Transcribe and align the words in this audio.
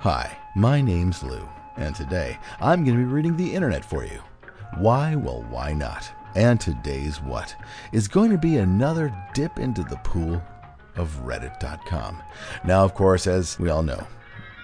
Hi, 0.00 0.36
my 0.54 0.82
name's 0.82 1.22
Lou, 1.22 1.48
and 1.78 1.94
today 1.94 2.38
I'm 2.60 2.84
going 2.84 2.98
to 2.98 3.02
be 3.02 3.10
reading 3.10 3.38
the 3.38 3.54
internet 3.54 3.82
for 3.82 4.04
you. 4.04 4.20
Why? 4.76 5.14
Well, 5.16 5.46
why 5.48 5.72
not? 5.72 6.10
And 6.34 6.60
today's 6.60 7.22
what 7.22 7.56
is 7.92 8.06
going 8.06 8.30
to 8.32 8.38
be 8.38 8.58
another 8.58 9.10
dip 9.32 9.58
into 9.58 9.82
the 9.82 9.96
pool 10.04 10.42
of 10.96 11.22
Reddit.com. 11.24 12.22
Now, 12.66 12.84
of 12.84 12.92
course, 12.92 13.26
as 13.26 13.58
we 13.58 13.70
all 13.70 13.82
know, 13.82 14.06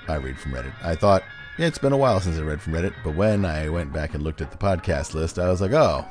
I 0.09 0.17
read 0.17 0.39
from 0.39 0.53
Reddit. 0.53 0.75
I 0.85 0.95
thought 0.95 1.23
it's 1.57 1.79
been 1.79 1.95
a 1.95 1.97
while 1.97 2.21
since 2.21 2.37
I 2.37 2.43
read 2.43 2.61
from 2.61 2.75
Reddit, 2.75 2.93
but 3.03 3.15
when 3.15 3.47
I 3.47 3.71
went 3.71 3.95
back 3.95 4.13
and 4.13 4.23
looked 4.23 4.43
at 4.43 4.51
the 4.51 4.59
podcast 4.59 5.15
list, 5.15 5.39
I 5.39 5.49
was 5.49 5.63
like, 5.63 5.73
oh, 5.73 6.05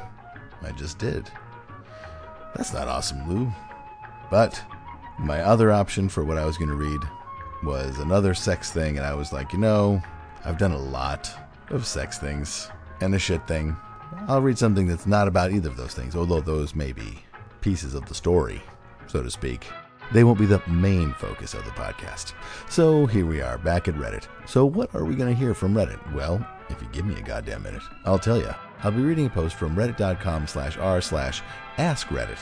I 0.64 0.72
just 0.72 0.98
did. 0.98 1.30
That's 2.56 2.74
not 2.74 2.88
awesome, 2.88 3.28
Lou. 3.30 3.52
But 4.30 4.62
my 5.18 5.42
other 5.42 5.72
option 5.72 6.10
for 6.10 6.24
what 6.24 6.38
I 6.38 6.46
was 6.46 6.58
going 6.58 6.70
to 6.70 6.76
read 6.76 7.02
was 7.64 8.00
another 8.00 8.34
sex 8.34 8.72
thing, 8.72 8.98
and 8.98 9.06
I 9.06 9.14
was 9.14 9.34
like, 9.34 9.54
you 9.54 9.60
know, 9.60 10.02
I've 10.46 10.58
done 10.58 10.72
a 10.72 10.78
lot 10.78 11.30
of 11.70 11.86
sex 11.86 12.18
things 12.18 12.70
and 13.02 13.14
a 13.14 13.20
shit 13.20 13.46
thing. 13.48 13.76
I'll 14.28 14.42
read 14.42 14.58
something 14.58 14.88
that's 14.88 15.06
not 15.06 15.28
about 15.28 15.52
either 15.52 15.70
of 15.70 15.78
those 15.78 15.94
things, 15.94 16.16
although 16.16 16.42
those 16.42 16.74
may 16.76 16.92
be 16.92 17.20
pieces 17.62 17.94
of 17.94 18.06
the 18.06 18.16
story, 18.16 18.62
so 19.08 19.22
to 19.22 19.30
speak. 19.30 19.68
They 20.12 20.24
won't 20.24 20.40
be 20.40 20.46
the 20.46 20.62
main 20.68 21.14
focus 21.14 21.54
of 21.54 21.66
the 21.66 21.72
podcast. 21.72 22.34
So 22.70 23.06
here 23.06 23.26
we 23.26 23.42
are, 23.42 23.58
back 23.60 23.88
at 23.88 23.96
Reddit. 23.96 24.28
So 24.48 24.66
what 24.66 24.94
are 24.96 25.06
we 25.06 25.16
going 25.16 25.32
to 25.32 25.40
hear 25.40 25.54
from 25.54 25.76
Reddit? 25.76 26.00
Well, 26.14 26.46
if 26.70 26.82
you 26.82 26.88
give 26.92 27.06
me 27.06 27.16
a 27.16 27.22
goddamn 27.22 27.64
minute, 27.64 27.84
I'll 28.06 28.18
tell 28.18 28.38
you. 28.38 28.54
I'll 28.82 28.92
be 28.92 29.02
reading 29.02 29.26
a 29.26 29.30
post 29.30 29.56
from 29.56 29.76
reddit.com 29.76 30.48
slash 30.48 30.78
r 30.78 31.02
slash 31.02 31.42
askreddit 31.78 32.40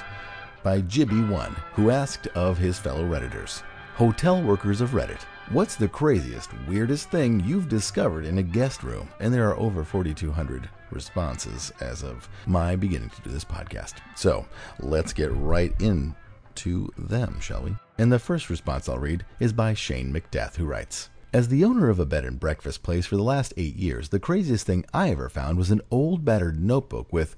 by 0.61 0.81
Jibby1, 0.81 1.51
who 1.73 1.89
asked 1.89 2.27
of 2.35 2.57
his 2.57 2.77
fellow 2.77 3.03
Redditors, 3.03 3.63
Hotel 3.95 4.43
workers 4.43 4.79
of 4.79 4.91
Reddit, 4.91 5.23
what's 5.49 5.75
the 5.75 5.87
craziest, 5.87 6.51
weirdest 6.67 7.09
thing 7.09 7.39
you've 7.39 7.67
discovered 7.67 8.25
in 8.25 8.37
a 8.37 8.43
guest 8.43 8.83
room? 8.83 9.09
And 9.19 9.33
there 9.33 9.49
are 9.49 9.57
over 9.57 9.83
4,200 9.83 10.69
responses 10.91 11.73
as 11.79 12.03
of 12.03 12.29
my 12.45 12.75
beginning 12.75 13.09
to 13.09 13.21
do 13.23 13.31
this 13.31 13.43
podcast. 13.43 13.95
So 14.15 14.45
let's 14.79 15.13
get 15.13 15.33
right 15.33 15.73
in 15.81 16.15
to 16.55 16.91
them, 16.97 17.39
shall 17.39 17.63
we? 17.63 17.75
And 17.97 18.11
the 18.11 18.19
first 18.19 18.51
response 18.51 18.87
I'll 18.87 18.99
read 18.99 19.25
is 19.39 19.53
by 19.53 19.73
Shane 19.73 20.13
McDeath, 20.13 20.57
who 20.57 20.65
writes 20.65 21.09
As 21.33 21.49
the 21.49 21.65
owner 21.65 21.89
of 21.89 21.99
a 21.99 22.05
bed 22.05 22.23
and 22.23 22.39
breakfast 22.39 22.83
place 22.83 23.05
for 23.05 23.17
the 23.17 23.23
last 23.23 23.53
eight 23.57 23.75
years, 23.75 24.09
the 24.09 24.19
craziest 24.19 24.65
thing 24.65 24.85
I 24.93 25.11
ever 25.11 25.27
found 25.27 25.57
was 25.57 25.71
an 25.71 25.81
old 25.91 26.23
battered 26.23 26.59
notebook 26.59 27.11
with, 27.11 27.35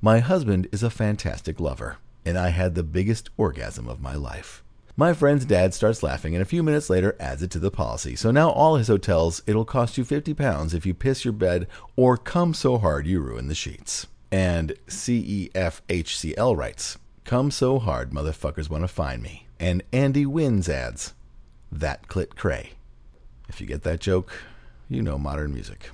My 0.00 0.18
husband 0.20 0.68
is 0.72 0.82
a 0.82 0.90
fantastic 0.90 1.60
lover, 1.60 1.98
and 2.24 2.38
I 2.38 2.48
had 2.50 2.74
the 2.74 2.82
biggest 2.82 3.30
orgasm 3.36 3.88
of 3.88 4.00
my 4.00 4.14
life. 4.14 4.64
My 4.96 5.12
friend's 5.12 5.44
dad 5.44 5.74
starts 5.74 6.04
laughing 6.04 6.34
and 6.36 6.42
a 6.42 6.46
few 6.46 6.62
minutes 6.62 6.88
later 6.88 7.16
adds 7.18 7.42
it 7.42 7.50
to 7.50 7.58
the 7.58 7.70
policy. 7.70 8.14
So 8.14 8.30
now 8.30 8.50
all 8.50 8.76
his 8.76 8.86
hotels, 8.86 9.42
it'll 9.44 9.64
cost 9.64 9.98
you 9.98 10.04
50 10.04 10.34
pounds 10.34 10.72
if 10.72 10.86
you 10.86 10.94
piss 10.94 11.24
your 11.24 11.32
bed 11.32 11.66
or 11.96 12.16
come 12.16 12.54
so 12.54 12.78
hard 12.78 13.04
you 13.04 13.20
ruin 13.20 13.48
the 13.48 13.56
sheets. 13.56 14.06
And 14.30 14.74
CEFHCL 14.86 16.56
writes, 16.56 16.98
Come 17.24 17.50
so 17.50 17.80
hard 17.80 18.10
motherfuckers 18.10 18.70
want 18.70 18.84
to 18.84 18.88
find 18.88 19.20
me. 19.20 19.48
And 19.58 19.82
Andy 19.92 20.26
Wins 20.26 20.68
adds, 20.68 21.14
That 21.72 22.06
clit 22.06 22.36
cray. 22.36 22.74
If 23.48 23.60
you 23.60 23.66
get 23.66 23.82
that 23.82 24.00
joke, 24.00 24.32
you 24.88 25.02
know 25.02 25.18
modern 25.18 25.52
music. 25.52 25.90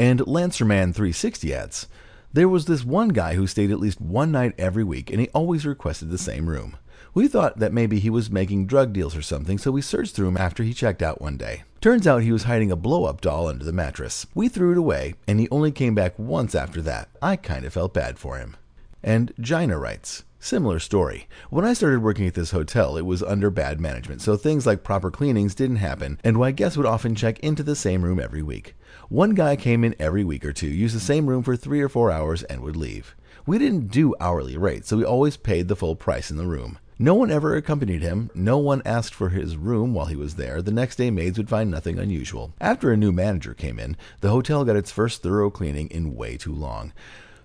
And 0.00 0.20
Lancerman360 0.20 1.50
adds, 1.50 1.86
There 2.32 2.48
was 2.48 2.64
this 2.64 2.86
one 2.86 3.08
guy 3.08 3.34
who 3.34 3.46
stayed 3.46 3.70
at 3.70 3.80
least 3.80 4.00
one 4.00 4.32
night 4.32 4.54
every 4.56 4.82
week, 4.82 5.10
and 5.10 5.20
he 5.20 5.28
always 5.34 5.66
requested 5.66 6.08
the 6.08 6.16
same 6.16 6.48
room. 6.48 6.78
We 7.12 7.28
thought 7.28 7.58
that 7.58 7.74
maybe 7.74 7.98
he 7.98 8.08
was 8.08 8.30
making 8.30 8.64
drug 8.64 8.94
deals 8.94 9.14
or 9.14 9.20
something, 9.20 9.58
so 9.58 9.70
we 9.70 9.82
searched 9.82 10.16
through 10.16 10.28
him 10.28 10.38
after 10.38 10.62
he 10.62 10.72
checked 10.72 11.02
out 11.02 11.20
one 11.20 11.36
day. 11.36 11.64
Turns 11.82 12.06
out 12.06 12.22
he 12.22 12.32
was 12.32 12.44
hiding 12.44 12.70
a 12.70 12.76
blow 12.76 13.04
up 13.04 13.20
doll 13.20 13.46
under 13.46 13.62
the 13.62 13.74
mattress. 13.74 14.26
We 14.34 14.48
threw 14.48 14.72
it 14.72 14.78
away, 14.78 15.16
and 15.28 15.38
he 15.38 15.50
only 15.50 15.70
came 15.70 15.94
back 15.94 16.18
once 16.18 16.54
after 16.54 16.80
that. 16.80 17.10
I 17.20 17.36
kind 17.36 17.66
of 17.66 17.74
felt 17.74 17.92
bad 17.92 18.18
for 18.18 18.38
him. 18.38 18.56
And 19.02 19.34
Gina 19.38 19.78
writes, 19.78 20.24
Similar 20.38 20.78
story. 20.78 21.28
When 21.50 21.66
I 21.66 21.74
started 21.74 22.02
working 22.02 22.26
at 22.26 22.32
this 22.32 22.52
hotel, 22.52 22.96
it 22.96 23.04
was 23.04 23.22
under 23.22 23.50
bad 23.50 23.78
management, 23.78 24.22
so 24.22 24.38
things 24.38 24.66
like 24.66 24.82
proper 24.82 25.10
cleanings 25.10 25.54
didn't 25.54 25.76
happen, 25.76 26.18
and 26.24 26.38
my 26.38 26.52
guests 26.52 26.78
would 26.78 26.86
often 26.86 27.14
check 27.14 27.38
into 27.40 27.62
the 27.62 27.76
same 27.76 28.00
room 28.00 28.18
every 28.18 28.42
week. 28.42 28.74
One 29.10 29.34
guy 29.34 29.56
came 29.56 29.82
in 29.82 29.96
every 29.98 30.22
week 30.22 30.44
or 30.44 30.52
two, 30.52 30.68
used 30.68 30.94
the 30.94 31.00
same 31.00 31.26
room 31.26 31.42
for 31.42 31.56
three 31.56 31.80
or 31.80 31.88
four 31.88 32.12
hours, 32.12 32.44
and 32.44 32.60
would 32.60 32.76
leave. 32.76 33.16
We 33.44 33.58
didn't 33.58 33.88
do 33.88 34.14
hourly 34.20 34.56
rates, 34.56 34.86
so 34.86 34.98
we 34.98 35.04
always 35.04 35.36
paid 35.36 35.66
the 35.66 35.74
full 35.74 35.96
price 35.96 36.30
in 36.30 36.36
the 36.36 36.46
room. 36.46 36.78
No 36.96 37.16
one 37.16 37.28
ever 37.28 37.56
accompanied 37.56 38.02
him. 38.02 38.30
No 38.36 38.58
one 38.58 38.82
asked 38.84 39.12
for 39.12 39.30
his 39.30 39.56
room 39.56 39.94
while 39.94 40.06
he 40.06 40.14
was 40.14 40.36
there. 40.36 40.62
The 40.62 40.70
next 40.70 40.94
day, 40.94 41.10
maids 41.10 41.38
would 41.38 41.48
find 41.48 41.72
nothing 41.72 41.98
unusual. 41.98 42.54
After 42.60 42.92
a 42.92 42.96
new 42.96 43.10
manager 43.10 43.52
came 43.52 43.80
in, 43.80 43.96
the 44.20 44.30
hotel 44.30 44.64
got 44.64 44.76
its 44.76 44.92
first 44.92 45.24
thorough 45.24 45.50
cleaning 45.50 45.88
in 45.88 46.14
way 46.14 46.36
too 46.36 46.54
long. 46.54 46.92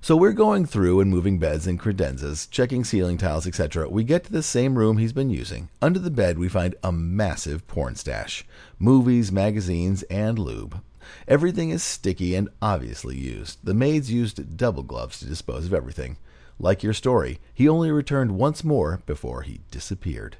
So 0.01 0.15
we're 0.15 0.33
going 0.33 0.67
through 0.67 0.99
and 0.99 1.09
moving 1.09 1.39
beds 1.39 1.65
and 1.65 1.79
credenzas, 1.79 2.47
checking 2.47 2.83
ceiling 2.83 3.17
tiles, 3.17 3.47
etc. 3.47 3.89
We 3.89 4.03
get 4.03 4.23
to 4.25 4.31
the 4.31 4.43
same 4.43 4.77
room 4.77 4.99
he's 4.99 5.13
been 5.13 5.31
using. 5.31 5.69
Under 5.81 5.97
the 5.97 6.11
bed, 6.11 6.37
we 6.37 6.47
find 6.47 6.75
a 6.83 6.91
massive 6.91 7.65
porn 7.65 7.95
stash 7.95 8.45
movies, 8.77 9.31
magazines, 9.31 10.03
and 10.11 10.37
lube. 10.37 10.79
Everything 11.27 11.69
is 11.69 11.83
sticky 11.83 12.35
and 12.35 12.49
obviously 12.61 13.17
used. 13.17 13.59
The 13.63 13.73
maids 13.73 14.11
used 14.11 14.57
double 14.57 14.83
gloves 14.83 15.19
to 15.19 15.25
dispose 15.25 15.65
of 15.65 15.73
everything. 15.73 16.17
Like 16.59 16.83
your 16.83 16.93
story, 16.93 17.39
he 17.53 17.67
only 17.67 17.91
returned 17.91 18.37
once 18.37 18.63
more 18.63 19.01
before 19.05 19.41
he 19.41 19.59
disappeared 19.71 20.37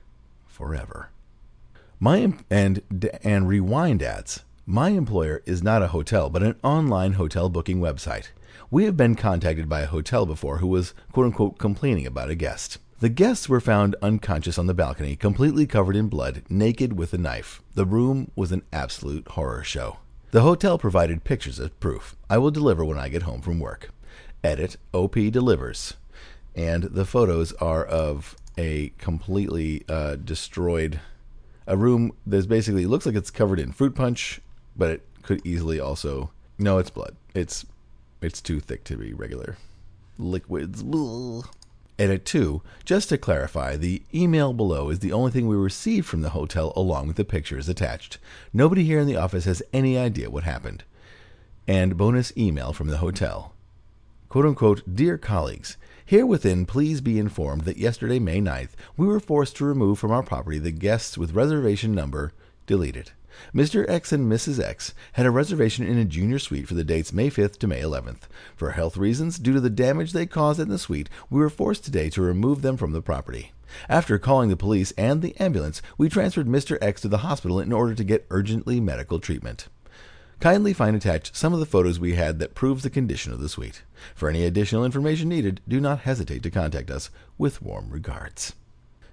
forever. 0.48 1.10
My 2.00 2.34
and 2.50 2.82
and 3.24 3.48
rewind 3.48 4.02
ads. 4.02 4.44
My 4.66 4.90
employer 4.90 5.44
is 5.46 5.62
not 5.62 5.84
a 5.84 5.90
hotel, 5.90 6.30
but 6.30 6.44
an 6.44 6.56
online 6.64 7.14
hotel 7.14 7.50
booking 7.50 7.80
website. 7.80 8.30
We 8.72 8.86
have 8.86 8.98
been 8.98 9.16
contacted 9.16 9.70
by 9.70 9.82
a 9.82 9.88
hotel 9.88 10.26
before 10.26 10.58
who 10.58 10.68
was 10.68 10.94
quote 11.12 11.28
unquote 11.28 11.58
complaining 11.58 12.08
about 12.08 12.30
a 12.30 12.36
guest. 12.36 12.80
The 13.00 13.10
guests 13.10 13.50
were 13.50 13.60
found 13.60 13.96
unconscious 14.02 14.58
on 14.58 14.68
the 14.68 14.74
balcony, 14.74 15.18
completely 15.18 15.68
covered 15.68 15.98
in 15.98 16.08
blood, 16.08 16.44
naked 16.50 16.98
with 16.98 17.14
a 17.14 17.18
knife. 17.18 17.62
The 17.74 17.86
room 17.86 18.32
was 18.36 18.54
an 18.54 18.64
absolute 18.72 19.28
horror 19.28 19.64
show. 19.64 19.98
The 20.36 20.42
hotel 20.42 20.78
provided 20.78 21.24
pictures 21.24 21.62
as 21.62 21.70
proof. 21.70 22.18
I 22.30 22.40
will 22.40 22.52
deliver 22.52 22.84
when 22.84 22.98
I 22.98 23.08
get 23.08 23.22
home 23.22 23.40
from 23.42 23.58
work. 23.58 23.92
Edit 24.44 24.76
OP 24.92 25.14
delivers. 25.14 25.94
And 26.54 26.84
the 26.84 27.06
photos 27.06 27.54
are 27.54 27.86
of 27.86 28.36
a 28.58 28.92
completely 28.98 29.86
uh, 29.88 30.18
destroyed. 30.18 31.00
A 31.68 31.78
room 31.78 32.12
that's 32.28 32.48
basically 32.48 32.86
looks 32.86 33.06
like 33.06 33.16
it's 33.16 33.32
covered 33.32 33.62
in 33.62 33.72
fruit 33.72 33.96
punch, 33.96 34.42
but 34.76 34.90
it 34.90 35.08
could 35.22 35.40
easily 35.46 35.80
also 35.80 36.32
no, 36.60 36.80
it's 36.80 36.90
blood. 36.90 37.16
It's 37.34 37.66
it's 38.22 38.42
too 38.42 38.60
thick 38.60 38.84
to 38.84 38.98
be 38.98 39.14
regular 39.14 39.56
liquids. 40.18 40.82
And 40.82 41.46
at 41.98 42.26
two, 42.26 42.62
just 42.84 43.10
to 43.10 43.18
clarify, 43.18 43.76
the 43.76 44.04
email 44.14 44.54
below 44.54 44.90
is 44.90 45.00
the 45.00 45.14
only 45.14 45.32
thing 45.32 45.48
we 45.48 45.56
received 45.56 46.08
from 46.08 46.22
the 46.22 46.32
hotel 46.32 46.74
along 46.76 47.08
with 47.08 47.16
the 47.16 47.24
pictures 47.24 47.70
attached. 47.70 48.18
Nobody 48.52 48.84
here 48.84 49.00
in 49.00 49.08
the 49.08 49.16
office 49.16 49.46
has 49.46 49.64
any 49.72 49.98
idea 49.98 50.30
what 50.30 50.44
happened. 50.44 50.84
And 51.68 51.98
bonus 51.98 52.36
email 52.38 52.74
from 52.74 52.88
the 52.88 52.98
hotel. 52.98 53.54
Quote 54.28 54.46
unquote, 54.46 54.84
Dear 54.94 55.18
colleagues, 55.18 55.78
here 56.06 56.26
within, 56.26 56.66
please 56.66 57.02
be 57.02 57.18
informed 57.18 57.62
that 57.62 57.78
yesterday, 57.78 58.20
May 58.20 58.40
9th, 58.40 58.72
we 58.98 59.08
were 59.08 59.20
forced 59.20 59.56
to 59.58 59.66
remove 59.66 59.98
from 59.98 60.12
our 60.12 60.22
property 60.22 60.60
the 60.60 60.72
guests 60.72 61.18
with 61.18 61.34
reservation 61.34 61.96
number 61.96 62.34
deleted. 62.68 63.12
Mr. 63.54 63.90
X 63.90 64.12
and 64.12 64.32
Mrs. 64.32 64.64
X 64.64 64.94
had 65.14 65.26
a 65.26 65.32
reservation 65.32 65.86
in 65.86 65.98
a 65.98 66.06
junior 66.06 66.40
suite 66.40 66.68
for 66.68 66.74
the 66.74 66.84
dates 66.84 67.14
May 67.14 67.30
5th 67.30 67.58
to 67.60 67.68
May 67.68 67.82
11th. 67.82 68.24
For 68.56 68.72
health 68.72 68.98
reasons, 68.98 69.40
due 69.40 69.54
to 69.54 69.62
the 69.62 69.70
damage 69.70 70.12
they 70.12 70.26
caused 70.26 70.60
in 70.60 70.70
the 70.70 70.80
suite, 70.80 71.10
we 71.30 71.40
were 71.40 71.50
forced 71.50 71.84
today 71.84 72.10
to 72.12 72.22
remove 72.22 72.62
them 72.62 72.78
from 72.78 72.92
the 72.92 73.02
property. 73.02 73.52
After 73.90 74.18
calling 74.18 74.50
the 74.50 74.58
police 74.58 74.92
and 74.98 75.22
the 75.22 75.36
ambulance, 75.38 75.82
we 75.98 76.10
transferred 76.10 76.48
Mr. 76.48 76.78
X 76.82 77.02
to 77.02 77.08
the 77.08 77.20
hospital 77.20 77.60
in 77.60 77.74
order 77.74 77.96
to 77.96 78.04
get 78.04 78.28
urgently 78.30 78.80
medical 78.80 79.20
treatment. 79.20 79.68
Kindly 80.40 80.74
find 80.74 80.96
attached 80.96 81.36
some 81.36 81.54
of 81.54 81.60
the 81.60 81.66
photos 81.66 82.00
we 82.00 82.16
had 82.16 82.40
that 82.40 82.56
proves 82.56 82.84
the 82.84 82.90
condition 82.90 83.32
of 83.32 83.40
the 83.40 83.50
suite. 83.50 83.84
For 84.14 84.30
any 84.30 84.44
additional 84.44 84.86
information 84.86 85.30
needed, 85.30 85.62
do 85.68 85.80
not 85.80 86.02
hesitate 86.02 86.44
to 86.44 86.52
contact 86.52 86.92
us. 86.92 87.10
With 87.38 87.62
warm 87.62 87.90
regards. 87.90 88.54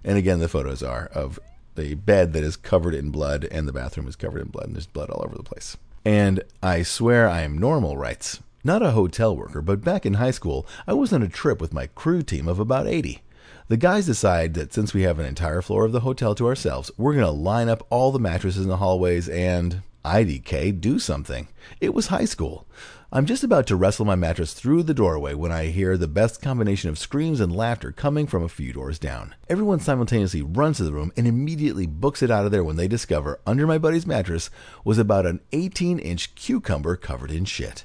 And 0.04 0.18
again, 0.18 0.40
the 0.40 0.48
photos 0.48 0.82
are 0.82 1.06
of 1.06 1.38
the 1.74 1.94
bed 1.94 2.32
that 2.32 2.44
is 2.44 2.56
covered 2.56 2.94
in 2.94 3.10
blood 3.10 3.46
and 3.50 3.66
the 3.66 3.72
bathroom 3.72 4.08
is 4.08 4.16
covered 4.16 4.42
in 4.42 4.48
blood 4.48 4.66
and 4.66 4.76
there's 4.76 4.86
blood 4.86 5.10
all 5.10 5.24
over 5.24 5.36
the 5.36 5.42
place. 5.42 5.76
And 6.04 6.42
I 6.62 6.82
swear 6.82 7.28
I 7.28 7.42
am 7.42 7.58
normal, 7.58 7.96
writes. 7.96 8.40
Not 8.64 8.82
a 8.82 8.92
hotel 8.92 9.36
worker, 9.36 9.60
but 9.60 9.82
back 9.82 10.06
in 10.06 10.14
high 10.14 10.30
school, 10.30 10.66
I 10.86 10.92
was 10.94 11.12
on 11.12 11.22
a 11.22 11.28
trip 11.28 11.60
with 11.60 11.72
my 11.72 11.88
crew 11.88 12.22
team 12.22 12.46
of 12.46 12.60
about 12.60 12.86
80. 12.86 13.22
The 13.68 13.76
guys 13.76 14.06
decide 14.06 14.54
that 14.54 14.72
since 14.72 14.92
we 14.92 15.02
have 15.02 15.18
an 15.18 15.26
entire 15.26 15.62
floor 15.62 15.84
of 15.84 15.92
the 15.92 16.00
hotel 16.00 16.34
to 16.34 16.46
ourselves, 16.46 16.90
we're 16.96 17.14
going 17.14 17.24
to 17.24 17.30
line 17.30 17.68
up 17.68 17.86
all 17.90 18.12
the 18.12 18.18
mattresses 18.18 18.62
in 18.62 18.68
the 18.68 18.76
hallways 18.76 19.28
and 19.28 19.82
IDK 20.04 20.80
do 20.80 20.98
something. 20.98 21.48
It 21.80 21.94
was 21.94 22.08
high 22.08 22.24
school. 22.24 22.66
I'm 23.14 23.26
just 23.26 23.44
about 23.44 23.66
to 23.66 23.76
wrestle 23.76 24.06
my 24.06 24.14
mattress 24.14 24.54
through 24.54 24.84
the 24.84 24.94
doorway 24.94 25.34
when 25.34 25.52
I 25.52 25.66
hear 25.66 25.98
the 25.98 26.08
best 26.08 26.40
combination 26.40 26.88
of 26.88 26.98
screams 26.98 27.40
and 27.40 27.54
laughter 27.54 27.92
coming 27.92 28.26
from 28.26 28.42
a 28.42 28.48
few 28.48 28.72
doors 28.72 28.98
down. 28.98 29.34
Everyone 29.50 29.80
simultaneously 29.80 30.40
runs 30.40 30.78
to 30.78 30.84
the 30.84 30.94
room 30.94 31.12
and 31.14 31.26
immediately 31.26 31.84
books 31.84 32.22
it 32.22 32.30
out 32.30 32.46
of 32.46 32.52
there 32.52 32.64
when 32.64 32.76
they 32.76 32.88
discover 32.88 33.38
under 33.46 33.66
my 33.66 33.76
buddy's 33.76 34.06
mattress 34.06 34.48
was 34.82 34.96
about 34.96 35.26
an 35.26 35.40
18 35.52 35.98
inch 35.98 36.34
cucumber 36.34 36.96
covered 36.96 37.30
in 37.30 37.44
shit. 37.44 37.84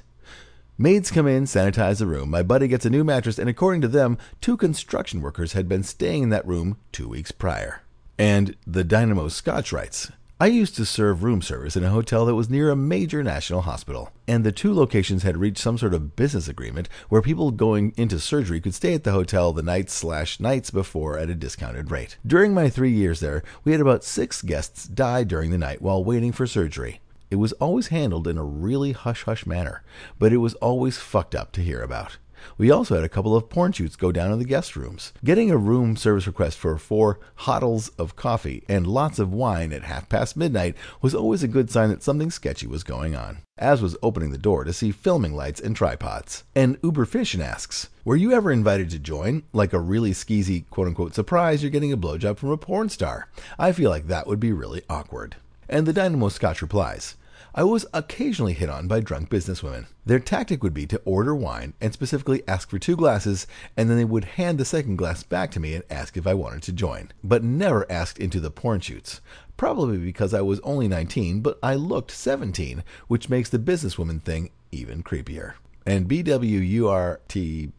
Maids 0.78 1.10
come 1.10 1.26
in, 1.26 1.44
sanitize 1.44 1.98
the 1.98 2.06
room. 2.06 2.30
My 2.30 2.42
buddy 2.42 2.66
gets 2.66 2.86
a 2.86 2.90
new 2.90 3.04
mattress, 3.04 3.38
and 3.38 3.50
according 3.50 3.82
to 3.82 3.88
them, 3.88 4.16
two 4.40 4.56
construction 4.56 5.20
workers 5.20 5.52
had 5.52 5.68
been 5.68 5.82
staying 5.82 6.22
in 6.22 6.28
that 6.30 6.46
room 6.46 6.78
two 6.90 7.06
weeks 7.06 7.32
prior. 7.32 7.82
And 8.18 8.56
the 8.66 8.82
Dynamo 8.82 9.28
Scotch 9.28 9.74
writes 9.74 10.10
I 10.40 10.46
used 10.46 10.76
to 10.76 10.86
serve 10.86 11.24
room 11.24 11.42
service 11.42 11.74
in 11.76 11.82
a 11.82 11.90
hotel 11.90 12.24
that 12.26 12.36
was 12.36 12.48
near 12.48 12.70
a 12.70 12.76
major 12.76 13.24
national 13.24 13.62
hospital, 13.62 14.12
and 14.28 14.44
the 14.44 14.52
two 14.52 14.72
locations 14.72 15.24
had 15.24 15.36
reached 15.36 15.58
some 15.58 15.76
sort 15.76 15.94
of 15.94 16.14
business 16.14 16.46
agreement 16.46 16.88
where 17.08 17.20
people 17.20 17.50
going 17.50 17.92
into 17.96 18.20
surgery 18.20 18.60
could 18.60 18.72
stay 18.72 18.94
at 18.94 19.02
the 19.02 19.10
hotel 19.10 19.52
the 19.52 19.64
nights 19.64 19.92
slash 19.94 20.38
nights 20.38 20.70
before 20.70 21.18
at 21.18 21.28
a 21.28 21.34
discounted 21.34 21.90
rate. 21.90 22.18
During 22.24 22.54
my 22.54 22.70
three 22.70 22.92
years 22.92 23.18
there, 23.18 23.42
we 23.64 23.72
had 23.72 23.80
about 23.80 24.04
six 24.04 24.40
guests 24.40 24.86
die 24.86 25.24
during 25.24 25.50
the 25.50 25.58
night 25.58 25.82
while 25.82 26.04
waiting 26.04 26.30
for 26.30 26.46
surgery. 26.46 27.00
It 27.32 27.36
was 27.36 27.52
always 27.54 27.88
handled 27.88 28.28
in 28.28 28.38
a 28.38 28.44
really 28.44 28.92
hush 28.92 29.24
hush 29.24 29.44
manner, 29.44 29.82
but 30.20 30.32
it 30.32 30.36
was 30.36 30.54
always 30.54 30.98
fucked 30.98 31.34
up 31.34 31.50
to 31.52 31.64
hear 31.64 31.82
about. 31.82 32.16
We 32.56 32.70
also 32.70 32.94
had 32.94 33.04
a 33.04 33.08
couple 33.08 33.36
of 33.36 33.48
porn 33.48 33.72
shoots 33.72 33.96
go 33.96 34.12
down 34.12 34.32
in 34.32 34.38
the 34.38 34.44
guest 34.44 34.76
rooms. 34.76 35.12
Getting 35.24 35.50
a 35.50 35.56
room 35.56 35.96
service 35.96 36.26
request 36.26 36.58
for 36.58 36.76
four 36.78 37.18
hoddles 37.40 37.90
of 37.98 38.16
coffee 38.16 38.64
and 38.68 38.86
lots 38.86 39.18
of 39.18 39.32
wine 39.32 39.72
at 39.72 39.84
half 39.84 40.08
past 40.08 40.36
midnight 40.36 40.74
was 41.00 41.14
always 41.14 41.42
a 41.42 41.48
good 41.48 41.70
sign 41.70 41.88
that 41.90 42.02
something 42.02 42.30
sketchy 42.30 42.66
was 42.66 42.84
going 42.84 43.14
on, 43.14 43.38
as 43.56 43.82
was 43.82 43.96
opening 44.02 44.30
the 44.30 44.38
door 44.38 44.64
to 44.64 44.72
see 44.72 44.90
filming 44.90 45.34
lights 45.34 45.60
and 45.60 45.76
tripods. 45.76 46.44
And 46.54 46.80
Uberfishin 46.82 47.40
asks, 47.40 47.88
Were 48.04 48.16
you 48.16 48.32
ever 48.32 48.50
invited 48.50 48.90
to 48.90 48.98
join? 48.98 49.42
Like 49.52 49.72
a 49.72 49.80
really 49.80 50.12
skeezy 50.12 50.68
quote 50.70 50.88
unquote 50.88 51.14
surprise 51.14 51.62
you're 51.62 51.70
getting 51.70 51.92
a 51.92 51.96
blowjob 51.96 52.38
from 52.38 52.50
a 52.50 52.56
porn 52.56 52.88
star. 52.88 53.28
I 53.58 53.72
feel 53.72 53.90
like 53.90 54.06
that 54.06 54.26
would 54.26 54.40
be 54.40 54.52
really 54.52 54.82
awkward. 54.88 55.36
And 55.68 55.86
the 55.86 55.92
Dynamo 55.92 56.28
Scotch 56.28 56.62
replies, 56.62 57.16
I 57.54 57.64
was 57.64 57.86
occasionally 57.94 58.52
hit 58.52 58.68
on 58.68 58.88
by 58.88 59.00
drunk 59.00 59.30
businesswomen. 59.30 59.86
Their 60.04 60.18
tactic 60.20 60.62
would 60.62 60.74
be 60.74 60.86
to 60.86 61.00
order 61.04 61.34
wine 61.34 61.72
and 61.80 61.92
specifically 61.92 62.42
ask 62.46 62.68
for 62.68 62.78
two 62.78 62.94
glasses, 62.94 63.46
and 63.76 63.88
then 63.88 63.96
they 63.96 64.04
would 64.04 64.24
hand 64.24 64.58
the 64.58 64.66
second 64.66 64.96
glass 64.96 65.22
back 65.22 65.50
to 65.52 65.60
me 65.60 65.74
and 65.74 65.82
ask 65.88 66.16
if 66.16 66.26
I 66.26 66.34
wanted 66.34 66.62
to 66.64 66.72
join, 66.72 67.10
but 67.24 67.42
never 67.42 67.90
asked 67.90 68.18
into 68.18 68.38
the 68.38 68.50
porn 68.50 68.80
shoots. 68.80 69.22
Probably 69.56 69.96
because 69.96 70.34
I 70.34 70.42
was 70.42 70.60
only 70.60 70.88
19, 70.88 71.40
but 71.40 71.58
I 71.62 71.74
looked 71.74 72.10
17, 72.10 72.84
which 73.06 73.30
makes 73.30 73.48
the 73.48 73.58
businesswoman 73.58 74.22
thing 74.22 74.50
even 74.70 75.02
creepier. 75.02 75.54
And 75.86 76.06
BWURTSB, 76.06 77.72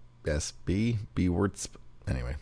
B 1.15 1.29
words, 1.29 1.69
anyway 2.07 2.35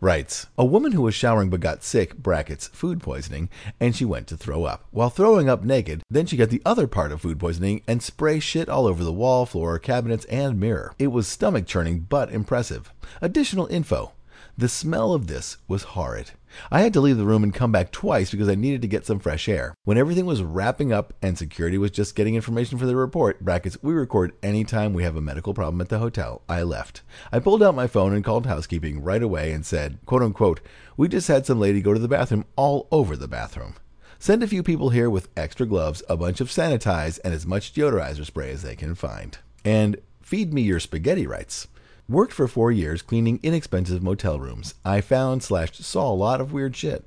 writes 0.00 0.46
A 0.58 0.64
woman 0.64 0.92
who 0.92 1.02
was 1.02 1.14
showering 1.14 1.50
but 1.50 1.60
got 1.60 1.84
sick, 1.84 2.16
brackets, 2.16 2.68
food 2.68 3.00
poisoning, 3.00 3.48
and 3.78 3.94
she 3.94 4.04
went 4.04 4.26
to 4.28 4.36
throw 4.36 4.64
up. 4.64 4.86
While 4.90 5.10
throwing 5.10 5.48
up 5.48 5.62
naked, 5.62 6.02
then 6.10 6.26
she 6.26 6.36
got 6.36 6.50
the 6.50 6.62
other 6.64 6.86
part 6.86 7.12
of 7.12 7.20
food 7.20 7.38
poisoning 7.38 7.82
and 7.86 8.02
spray 8.02 8.40
shit 8.40 8.68
all 8.68 8.86
over 8.86 9.04
the 9.04 9.12
wall, 9.12 9.46
floor, 9.46 9.78
cabinets, 9.78 10.24
and 10.26 10.58
mirror. 10.58 10.94
It 10.98 11.08
was 11.08 11.26
stomach 11.28 11.66
churning 11.66 12.06
but 12.08 12.32
impressive. 12.32 12.92
Additional 13.20 13.66
info 13.66 14.12
the 14.60 14.68
smell 14.68 15.14
of 15.14 15.26
this 15.26 15.56
was 15.66 15.82
horrid. 15.82 16.32
I 16.70 16.82
had 16.82 16.92
to 16.92 17.00
leave 17.00 17.16
the 17.16 17.24
room 17.24 17.42
and 17.42 17.54
come 17.54 17.72
back 17.72 17.90
twice 17.90 18.30
because 18.30 18.48
I 18.48 18.54
needed 18.54 18.82
to 18.82 18.88
get 18.88 19.06
some 19.06 19.18
fresh 19.18 19.48
air. 19.48 19.74
When 19.84 19.96
everything 19.96 20.26
was 20.26 20.42
wrapping 20.42 20.92
up 20.92 21.14
and 21.22 21.38
security 21.38 21.78
was 21.78 21.92
just 21.92 22.14
getting 22.14 22.34
information 22.34 22.76
for 22.76 22.84
the 22.84 22.94
report, 22.94 23.40
brackets, 23.40 23.78
we 23.82 23.94
record 23.94 24.32
anytime 24.42 24.92
we 24.92 25.02
have 25.02 25.16
a 25.16 25.22
medical 25.22 25.54
problem 25.54 25.80
at 25.80 25.88
the 25.88 25.98
hotel, 25.98 26.42
I 26.46 26.62
left. 26.62 27.00
I 27.32 27.38
pulled 27.38 27.62
out 27.62 27.74
my 27.74 27.86
phone 27.86 28.12
and 28.12 28.22
called 28.22 28.44
housekeeping 28.44 29.02
right 29.02 29.22
away 29.22 29.52
and 29.52 29.64
said, 29.64 29.98
quote 30.04 30.22
unquote, 30.22 30.60
we 30.94 31.08
just 31.08 31.28
had 31.28 31.46
some 31.46 31.58
lady 31.58 31.80
go 31.80 31.94
to 31.94 31.98
the 31.98 32.06
bathroom 32.06 32.44
all 32.54 32.86
over 32.92 33.16
the 33.16 33.28
bathroom. 33.28 33.76
Send 34.18 34.42
a 34.42 34.48
few 34.48 34.62
people 34.62 34.90
here 34.90 35.08
with 35.08 35.30
extra 35.38 35.64
gloves, 35.64 36.02
a 36.06 36.18
bunch 36.18 36.42
of 36.42 36.48
sanitize, 36.48 37.18
and 37.24 37.32
as 37.32 37.46
much 37.46 37.72
deodorizer 37.72 38.26
spray 38.26 38.50
as 38.50 38.60
they 38.60 38.76
can 38.76 38.94
find. 38.94 39.38
And 39.64 39.96
feed 40.20 40.52
me 40.52 40.60
your 40.60 40.80
spaghetti 40.80 41.26
writes. 41.26 41.66
Worked 42.10 42.32
for 42.32 42.48
four 42.48 42.72
years 42.72 43.02
cleaning 43.02 43.38
inexpensive 43.40 44.02
motel 44.02 44.40
rooms. 44.40 44.74
I 44.84 45.00
found 45.00 45.44
slash 45.44 45.78
saw 45.78 46.10
a 46.10 46.12
lot 46.12 46.40
of 46.40 46.52
weird 46.52 46.74
shit. 46.74 47.04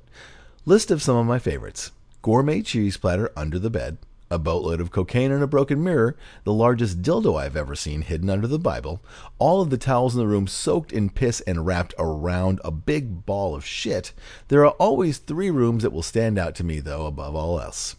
List 0.64 0.90
of 0.90 1.02
some 1.02 1.16
of 1.16 1.26
my 1.26 1.38
favorites. 1.38 1.90
Gourmet 2.22 2.62
cheese 2.62 2.96
platter 2.96 3.30
under 3.36 3.58
the 3.58 3.68
bed, 3.68 3.98
a 4.30 4.38
boatload 4.38 4.80
of 4.80 4.90
cocaine 4.90 5.30
and 5.30 5.42
a 5.42 5.46
broken 5.46 5.84
mirror, 5.84 6.16
the 6.44 6.54
largest 6.54 7.02
dildo 7.02 7.38
I've 7.38 7.54
ever 7.54 7.74
seen 7.74 8.00
hidden 8.00 8.30
under 8.30 8.46
the 8.46 8.58
Bible, 8.58 9.02
all 9.38 9.60
of 9.60 9.68
the 9.68 9.76
towels 9.76 10.14
in 10.14 10.20
the 10.20 10.26
room 10.26 10.46
soaked 10.46 10.90
in 10.90 11.10
piss 11.10 11.42
and 11.42 11.66
wrapped 11.66 11.92
around 11.98 12.62
a 12.64 12.70
big 12.70 13.26
ball 13.26 13.54
of 13.54 13.66
shit. 13.66 14.14
There 14.48 14.64
are 14.64 14.72
always 14.78 15.18
three 15.18 15.50
rooms 15.50 15.82
that 15.82 15.92
will 15.92 16.02
stand 16.02 16.38
out 16.38 16.54
to 16.54 16.64
me, 16.64 16.80
though, 16.80 17.04
above 17.04 17.34
all 17.34 17.60
else. 17.60 17.96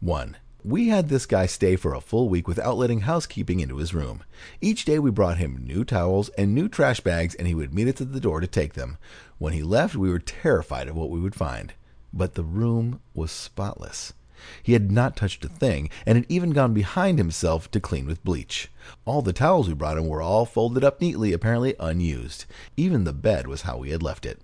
1. 0.00 0.34
We 0.64 0.88
had 0.88 1.08
this 1.08 1.24
guy 1.24 1.46
stay 1.46 1.76
for 1.76 1.94
a 1.94 2.00
full 2.00 2.28
week 2.28 2.48
without 2.48 2.76
letting 2.76 3.02
housekeeping 3.02 3.60
into 3.60 3.76
his 3.76 3.94
room. 3.94 4.24
Each 4.60 4.84
day 4.84 4.98
we 4.98 5.12
brought 5.12 5.38
him 5.38 5.64
new 5.64 5.84
towels 5.84 6.30
and 6.30 6.52
new 6.52 6.68
trash 6.68 6.98
bags, 6.98 7.36
and 7.36 7.46
he 7.46 7.54
would 7.54 7.72
meet 7.72 7.86
us 7.86 8.00
at 8.00 8.12
the 8.12 8.20
door 8.20 8.40
to 8.40 8.46
take 8.48 8.74
them. 8.74 8.98
When 9.38 9.52
he 9.52 9.62
left, 9.62 9.94
we 9.94 10.10
were 10.10 10.18
terrified 10.18 10.88
of 10.88 10.96
what 10.96 11.10
we 11.10 11.20
would 11.20 11.36
find. 11.36 11.74
But 12.12 12.34
the 12.34 12.42
room 12.42 13.00
was 13.14 13.30
spotless. 13.30 14.14
He 14.62 14.72
had 14.72 14.90
not 14.90 15.16
touched 15.16 15.44
a 15.44 15.48
thing, 15.48 15.90
and 16.04 16.16
had 16.16 16.26
even 16.28 16.50
gone 16.50 16.74
behind 16.74 17.18
himself 17.18 17.70
to 17.70 17.80
clean 17.80 18.06
with 18.06 18.24
bleach. 18.24 18.68
All 19.04 19.22
the 19.22 19.32
towels 19.32 19.68
we 19.68 19.74
brought 19.74 19.98
him 19.98 20.08
were 20.08 20.22
all 20.22 20.44
folded 20.44 20.82
up 20.82 21.00
neatly, 21.00 21.32
apparently 21.32 21.76
unused. 21.78 22.46
Even 22.76 23.04
the 23.04 23.12
bed 23.12 23.46
was 23.46 23.62
how 23.62 23.78
we 23.78 23.90
had 23.90 24.02
left 24.02 24.26
it. 24.26 24.40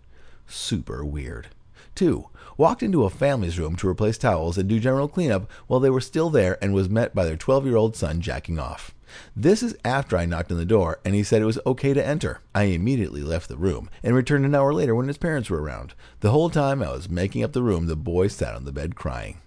Super 0.47 1.05
weird. 1.05 1.49
2. 1.95 2.29
Walked 2.57 2.83
into 2.83 3.05
a 3.05 3.11
family's 3.11 3.59
room 3.59 3.77
to 3.77 3.89
replace 3.89 4.17
towels 4.17 4.57
and 4.57 4.69
do 4.69 4.79
general 4.79 5.09
cleanup 5.09 5.51
while 5.67 5.81
they 5.81 5.91
were 5.91 6.01
still 6.01 6.31
there 6.31 6.57
and 6.63 6.73
was 6.73 6.89
met 6.89 7.15
by 7.15 7.25
their 7.25 7.37
12 7.37 7.67
year 7.67 7.77
old 7.77 7.97
son 7.97 8.21
jacking 8.21 8.59
off. 8.59 8.95
This 9.37 9.63
is 9.63 9.77
after 9.85 10.17
I 10.17 10.27
knocked 10.27 10.51
on 10.51 10.59
the 10.59 10.65
door 10.65 11.01
and 11.05 11.15
he 11.15 11.23
said 11.23 11.43
it 11.43 11.47
was 11.47 11.59
okay 11.67 11.95
to 11.95 12.07
enter. 12.07 12.41
I 12.55 12.65
immediately 12.65 13.23
left 13.23 13.49
the 13.49 13.57
room 13.57 13.91
and 14.03 14.15
returned 14.15 14.45
an 14.45 14.55
hour 14.55 14.73
later 14.73 14.95
when 14.95 15.09
his 15.09 15.19
parents 15.19 15.51
were 15.51 15.63
around. 15.63 15.95
The 16.21 16.31
whole 16.31 16.51
time 16.51 16.83
I 16.83 16.91
was 16.91 17.09
making 17.09 17.43
up 17.43 17.53
the 17.53 17.63
room, 17.63 17.87
the 17.87 17.97
boy 17.97 18.29
sat 18.29 18.55
on 18.55 18.65
the 18.65 18.73
bed 18.73 18.95
crying. 18.95 19.41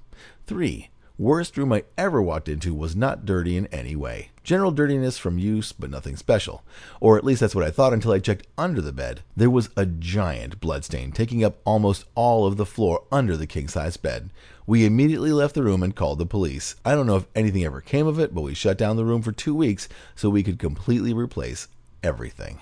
3. 0.45 0.89
Worst 1.19 1.57
room 1.57 1.73
I 1.73 1.83
ever 1.97 2.21
walked 2.21 2.47
into 2.47 2.75
was 2.75 2.95
not 2.95 3.25
dirty 3.25 3.57
in 3.57 3.65
any 3.67 3.95
way. 3.95 4.29
General 4.43 4.69
dirtiness 4.69 5.17
from 5.17 5.39
use, 5.39 5.71
but 5.71 5.89
nothing 5.89 6.15
special. 6.15 6.63
Or 7.01 7.17
at 7.17 7.23
least 7.23 7.41
that's 7.41 7.55
what 7.55 7.63
I 7.63 7.71
thought 7.71 7.91
until 7.91 8.11
I 8.11 8.19
checked 8.19 8.45
under 8.55 8.81
the 8.81 8.93
bed. 8.93 9.21
There 9.35 9.49
was 9.49 9.71
a 9.75 9.87
giant 9.87 10.59
bloodstain 10.59 11.11
taking 11.11 11.43
up 11.43 11.57
almost 11.65 12.05
all 12.13 12.45
of 12.45 12.57
the 12.57 12.67
floor 12.67 13.03
under 13.11 13.35
the 13.35 13.47
king 13.47 13.67
size 13.67 13.97
bed. 13.97 14.29
We 14.67 14.85
immediately 14.85 15.31
left 15.31 15.55
the 15.55 15.63
room 15.63 15.81
and 15.81 15.95
called 15.95 16.19
the 16.19 16.27
police. 16.27 16.75
I 16.85 16.93
don't 16.93 17.07
know 17.07 17.15
if 17.15 17.25
anything 17.33 17.65
ever 17.65 17.81
came 17.81 18.05
of 18.05 18.19
it, 18.19 18.35
but 18.35 18.41
we 18.41 18.53
shut 18.53 18.77
down 18.77 18.95
the 18.95 19.03
room 19.03 19.23
for 19.23 19.31
two 19.31 19.55
weeks 19.55 19.89
so 20.15 20.29
we 20.29 20.43
could 20.43 20.59
completely 20.59 21.13
replace 21.13 21.67
everything. 22.03 22.59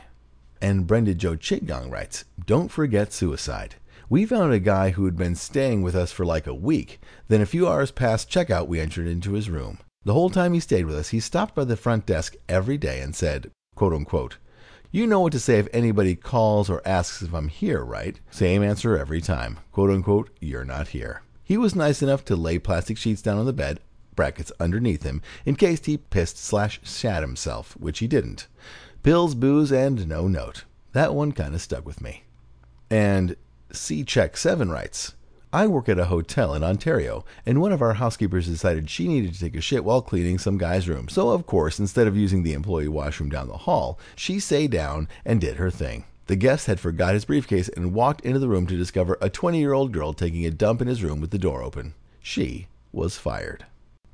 And 0.61 0.87
Brenda 0.87 1.13
Joe 1.13 1.35
Chitgong 1.35 1.91
writes, 1.91 2.23
Don't 2.45 2.71
forget 2.71 3.11
suicide. 3.11 3.75
We 4.07 4.25
found 4.25 4.53
a 4.53 4.59
guy 4.59 4.91
who 4.91 5.05
had 5.05 5.15
been 5.15 5.33
staying 5.33 5.81
with 5.81 5.95
us 5.95 6.11
for 6.11 6.25
like 6.25 6.45
a 6.45 6.53
week. 6.53 6.99
Then, 7.27 7.41
a 7.41 7.47
few 7.47 7.67
hours 7.67 7.89
past 7.89 8.29
checkout, 8.29 8.67
we 8.67 8.79
entered 8.79 9.07
into 9.07 9.33
his 9.33 9.49
room. 9.49 9.79
The 10.03 10.13
whole 10.13 10.29
time 10.29 10.53
he 10.53 10.59
stayed 10.59 10.85
with 10.85 10.95
us, 10.95 11.09
he 11.09 11.19
stopped 11.19 11.55
by 11.55 11.63
the 11.63 11.75
front 11.75 12.05
desk 12.05 12.35
every 12.47 12.77
day 12.77 13.01
and 13.01 13.15
said, 13.15 13.49
quote 13.73 13.93
unquote, 13.93 14.37
You 14.91 15.07
know 15.07 15.21
what 15.21 15.31
to 15.31 15.39
say 15.39 15.57
if 15.57 15.67
anybody 15.73 16.15
calls 16.15 16.69
or 16.69 16.87
asks 16.87 17.23
if 17.23 17.33
I'm 17.33 17.47
here, 17.47 17.83
right? 17.83 18.19
Same 18.29 18.61
answer 18.61 18.95
every 18.95 19.21
time. 19.21 19.57
Quote 19.71 19.89
unquote, 19.89 20.29
You're 20.39 20.65
not 20.65 20.89
here. 20.89 21.23
He 21.43 21.57
was 21.57 21.75
nice 21.75 22.03
enough 22.03 22.23
to 22.25 22.35
lay 22.35 22.59
plastic 22.59 22.99
sheets 22.99 23.23
down 23.23 23.39
on 23.39 23.45
the 23.45 23.53
bed, 23.53 23.79
brackets 24.15 24.51
underneath 24.59 25.01
him, 25.01 25.23
in 25.45 25.55
case 25.55 25.83
he 25.83 25.97
pissed 25.97 26.37
slash 26.37 26.79
shat 26.83 27.23
himself, 27.23 27.75
which 27.77 27.99
he 27.99 28.07
didn't. 28.07 28.47
Pills, 29.01 29.33
booze, 29.33 29.71
and 29.71 30.07
no 30.07 30.27
note. 30.27 30.65
That 30.93 31.15
one 31.15 31.31
kind 31.31 31.55
of 31.55 31.61
stuck 31.61 31.85
with 31.87 32.01
me. 32.01 32.23
And 32.91 33.35
C 33.75 34.03
Check 34.03 34.37
7 34.37 34.69
writes 34.69 35.13
I 35.53 35.67
work 35.67 35.87
at 35.87 35.99
a 35.99 36.05
hotel 36.05 36.53
in 36.53 36.63
Ontario, 36.63 37.23
and 37.45 37.61
one 37.61 37.71
of 37.71 37.81
our 37.81 37.93
housekeepers 37.93 38.47
decided 38.47 38.89
she 38.89 39.07
needed 39.07 39.33
to 39.33 39.39
take 39.39 39.55
a 39.55 39.61
shit 39.61 39.85
while 39.85 40.01
cleaning 40.01 40.37
some 40.37 40.57
guy's 40.57 40.89
room. 40.89 41.07
So, 41.07 41.29
of 41.29 41.45
course, 41.45 41.79
instead 41.79 42.07
of 42.07 42.17
using 42.17 42.43
the 42.43 42.51
employee 42.51 42.89
washroom 42.89 43.29
down 43.29 43.47
the 43.47 43.59
hall, 43.59 43.97
she 44.17 44.39
sat 44.39 44.71
down 44.71 45.07
and 45.23 45.39
did 45.39 45.55
her 45.57 45.71
thing. 45.71 46.03
The 46.27 46.35
guest 46.35 46.67
had 46.67 46.79
forgot 46.79 47.13
his 47.13 47.23
briefcase 47.23 47.69
and 47.69 47.93
walked 47.93 48.25
into 48.25 48.39
the 48.39 48.49
room 48.49 48.67
to 48.67 48.75
discover 48.75 49.17
a 49.21 49.29
20 49.29 49.59
year 49.59 49.71
old 49.71 49.93
girl 49.93 50.11
taking 50.11 50.45
a 50.45 50.51
dump 50.51 50.81
in 50.81 50.87
his 50.87 51.03
room 51.03 51.21
with 51.21 51.31
the 51.31 51.37
door 51.37 51.61
open. 51.61 51.93
She 52.19 52.67
was 52.91 53.17
fired. 53.17 53.65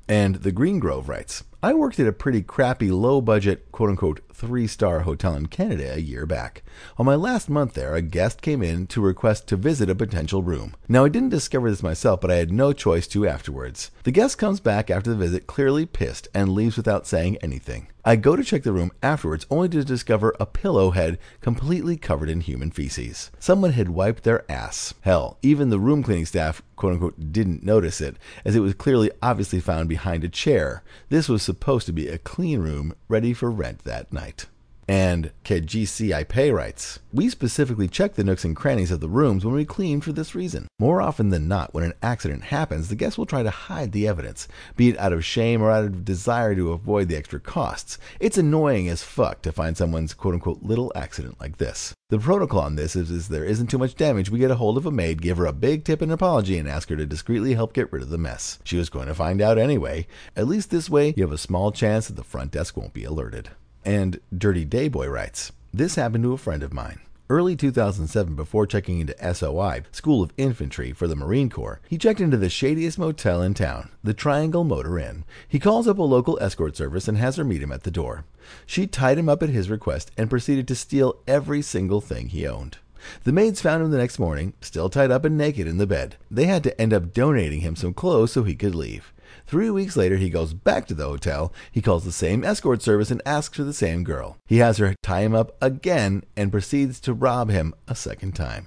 And 0.06 0.36
the 0.36 0.52
Green 0.52 0.78
Grove 0.78 1.08
writes 1.08 1.42
I 1.64 1.74
worked 1.74 2.00
at 2.00 2.08
a 2.08 2.12
pretty 2.12 2.42
crappy, 2.42 2.90
low 2.90 3.20
budget, 3.20 3.70
quote 3.70 3.90
unquote, 3.90 4.18
three 4.34 4.66
star 4.66 5.02
hotel 5.02 5.36
in 5.36 5.46
Canada 5.46 5.94
a 5.94 6.00
year 6.00 6.26
back. 6.26 6.64
On 6.98 7.06
my 7.06 7.14
last 7.14 7.48
month 7.48 7.74
there, 7.74 7.94
a 7.94 8.02
guest 8.02 8.42
came 8.42 8.64
in 8.64 8.88
to 8.88 9.00
request 9.00 9.46
to 9.46 9.56
visit 9.56 9.88
a 9.88 9.94
potential 9.94 10.42
room. 10.42 10.74
Now, 10.88 11.04
I 11.04 11.08
didn't 11.08 11.28
discover 11.28 11.70
this 11.70 11.80
myself, 11.80 12.20
but 12.20 12.32
I 12.32 12.34
had 12.34 12.50
no 12.50 12.72
choice 12.72 13.06
to 13.08 13.28
afterwards. 13.28 13.92
The 14.02 14.10
guest 14.10 14.38
comes 14.38 14.58
back 14.58 14.90
after 14.90 15.10
the 15.10 15.16
visit 15.16 15.46
clearly 15.46 15.86
pissed 15.86 16.26
and 16.34 16.48
leaves 16.48 16.76
without 16.76 17.06
saying 17.06 17.36
anything. 17.36 17.86
I 18.04 18.16
go 18.16 18.34
to 18.34 18.42
check 18.42 18.64
the 18.64 18.72
room 18.72 18.90
afterwards 19.00 19.46
only 19.48 19.68
to 19.68 19.84
discover 19.84 20.34
a 20.40 20.46
pillow 20.46 20.90
head 20.90 21.20
completely 21.40 21.96
covered 21.96 22.28
in 22.28 22.40
human 22.40 22.72
feces. 22.72 23.30
Someone 23.38 23.72
had 23.72 23.90
wiped 23.90 24.24
their 24.24 24.50
ass. 24.50 24.92
Hell, 25.02 25.38
even 25.40 25.70
the 25.70 25.78
room 25.78 26.02
cleaning 26.02 26.26
staff, 26.26 26.62
quote 26.74 26.94
unquote, 26.94 27.32
didn't 27.32 27.62
notice 27.62 28.00
it, 28.00 28.16
as 28.44 28.56
it 28.56 28.60
was 28.60 28.74
clearly 28.74 29.12
obviously 29.22 29.60
found 29.60 29.88
behind 29.88 30.24
a 30.24 30.28
chair. 30.28 30.82
This 31.10 31.28
was 31.28 31.44
supposed 31.44 31.86
to 31.86 31.92
be 31.92 32.08
a 32.08 32.18
clean 32.18 32.58
room 32.58 32.92
ready 33.06 33.32
for 33.32 33.52
rent 33.52 33.84
that 33.84 34.12
night. 34.12 34.46
And 34.88 35.30
KGCI 35.44 36.52
writes, 36.52 36.98
We 37.12 37.28
specifically 37.28 37.86
check 37.86 38.14
the 38.14 38.24
nooks 38.24 38.44
and 38.44 38.56
crannies 38.56 38.90
of 38.90 39.00
the 39.00 39.08
rooms 39.08 39.44
when 39.44 39.54
we 39.54 39.64
clean 39.64 40.00
for 40.00 40.12
this 40.12 40.34
reason. 40.34 40.66
More 40.78 41.00
often 41.00 41.30
than 41.30 41.46
not, 41.46 41.72
when 41.72 41.84
an 41.84 41.94
accident 42.02 42.44
happens, 42.44 42.88
the 42.88 42.96
guests 42.96 43.16
will 43.16 43.26
try 43.26 43.44
to 43.44 43.50
hide 43.50 43.92
the 43.92 44.08
evidence, 44.08 44.48
be 44.76 44.88
it 44.88 44.98
out 44.98 45.12
of 45.12 45.24
shame 45.24 45.62
or 45.62 45.70
out 45.70 45.84
of 45.84 46.04
desire 46.04 46.56
to 46.56 46.72
avoid 46.72 47.08
the 47.08 47.16
extra 47.16 47.38
costs. 47.38 47.96
It's 48.18 48.36
annoying 48.36 48.88
as 48.88 49.04
fuck 49.04 49.40
to 49.42 49.52
find 49.52 49.76
someone's 49.76 50.14
quote 50.14 50.34
unquote 50.34 50.62
little 50.62 50.92
accident 50.96 51.40
like 51.40 51.58
this. 51.58 51.94
The 52.10 52.18
protocol 52.18 52.60
on 52.60 52.74
this 52.74 52.96
is, 52.96 53.10
is 53.10 53.28
there 53.28 53.44
isn't 53.44 53.68
too 53.68 53.78
much 53.78 53.94
damage, 53.94 54.30
we 54.30 54.40
get 54.40 54.50
a 54.50 54.56
hold 54.56 54.76
of 54.76 54.84
a 54.84 54.90
maid, 54.90 55.22
give 55.22 55.38
her 55.38 55.46
a 55.46 55.52
big 55.52 55.84
tip 55.84 56.02
and 56.02 56.10
apology, 56.10 56.58
and 56.58 56.68
ask 56.68 56.88
her 56.88 56.96
to 56.96 57.06
discreetly 57.06 57.54
help 57.54 57.72
get 57.72 57.92
rid 57.92 58.02
of 58.02 58.10
the 58.10 58.18
mess. 58.18 58.58
She 58.64 58.76
was 58.76 58.90
going 58.90 59.06
to 59.06 59.14
find 59.14 59.40
out 59.40 59.58
anyway. 59.58 60.08
At 60.36 60.48
least 60.48 60.70
this 60.70 60.90
way, 60.90 61.14
you 61.16 61.22
have 61.22 61.32
a 61.32 61.38
small 61.38 61.70
chance 61.70 62.08
that 62.08 62.14
the 62.14 62.24
front 62.24 62.50
desk 62.50 62.76
won't 62.76 62.92
be 62.92 63.04
alerted. 63.04 63.50
And 63.84 64.20
Dirty 64.36 64.64
Dayboy 64.64 65.10
writes, 65.10 65.52
This 65.72 65.96
happened 65.96 66.24
to 66.24 66.32
a 66.32 66.38
friend 66.38 66.62
of 66.62 66.72
mine. 66.72 67.00
Early 67.28 67.56
2007, 67.56 68.34
before 68.34 68.66
checking 68.66 69.00
into 69.00 69.34
SOI, 69.34 69.84
School 69.90 70.22
of 70.22 70.34
Infantry 70.36 70.92
for 70.92 71.08
the 71.08 71.16
Marine 71.16 71.48
Corps, 71.48 71.80
he 71.88 71.96
checked 71.96 72.20
into 72.20 72.36
the 72.36 72.50
shadiest 72.50 72.98
motel 72.98 73.40
in 73.40 73.54
town, 73.54 73.88
the 74.04 74.12
Triangle 74.12 74.64
Motor 74.64 74.98
Inn. 74.98 75.24
He 75.48 75.58
calls 75.58 75.88
up 75.88 75.98
a 75.98 76.02
local 76.02 76.38
escort 76.42 76.76
service 76.76 77.08
and 77.08 77.16
has 77.16 77.36
her 77.36 77.44
meet 77.44 77.62
him 77.62 77.72
at 77.72 77.84
the 77.84 77.90
door. 77.90 78.24
She 78.66 78.86
tied 78.86 79.18
him 79.18 79.28
up 79.28 79.42
at 79.42 79.48
his 79.48 79.70
request 79.70 80.10
and 80.16 80.28
proceeded 80.28 80.68
to 80.68 80.74
steal 80.74 81.16
every 81.26 81.62
single 81.62 82.02
thing 82.02 82.28
he 82.28 82.46
owned. 82.46 82.76
The 83.24 83.32
maids 83.32 83.60
found 83.60 83.82
him 83.82 83.90
the 83.90 83.98
next 83.98 84.18
morning, 84.18 84.52
still 84.60 84.88
tied 84.88 85.10
up 85.10 85.24
and 85.24 85.36
naked 85.36 85.66
in 85.66 85.78
the 85.78 85.86
bed. 85.86 86.16
They 86.30 86.44
had 86.44 86.62
to 86.64 86.80
end 86.80 86.92
up 86.92 87.12
donating 87.12 87.60
him 87.60 87.76
some 87.76 87.94
clothes 87.94 88.32
so 88.32 88.44
he 88.44 88.54
could 88.54 88.74
leave. 88.74 89.11
Three 89.46 89.70
weeks 89.70 89.96
later, 89.96 90.16
he 90.16 90.30
goes 90.30 90.54
back 90.54 90.86
to 90.86 90.94
the 90.94 91.04
hotel. 91.04 91.52
He 91.70 91.82
calls 91.82 92.04
the 92.04 92.12
same 92.12 92.44
escort 92.44 92.82
service 92.82 93.10
and 93.10 93.22
asks 93.26 93.56
for 93.56 93.64
the 93.64 93.72
same 93.72 94.04
girl. 94.04 94.38
He 94.46 94.58
has 94.58 94.78
her 94.78 94.94
tie 95.02 95.22
him 95.22 95.34
up 95.34 95.56
again 95.60 96.24
and 96.36 96.50
proceeds 96.50 97.00
to 97.00 97.12
rob 97.12 97.50
him 97.50 97.74
a 97.86 97.94
second 97.94 98.34
time. 98.34 98.66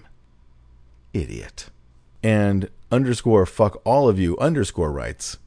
Idiot. 1.13 1.69
And 2.23 2.69
underscore 2.91 3.45
fuck 3.45 3.81
all 3.83 4.09
of 4.09 4.19
you 4.19 4.37
underscore 4.37 4.91
writes. 4.91 5.37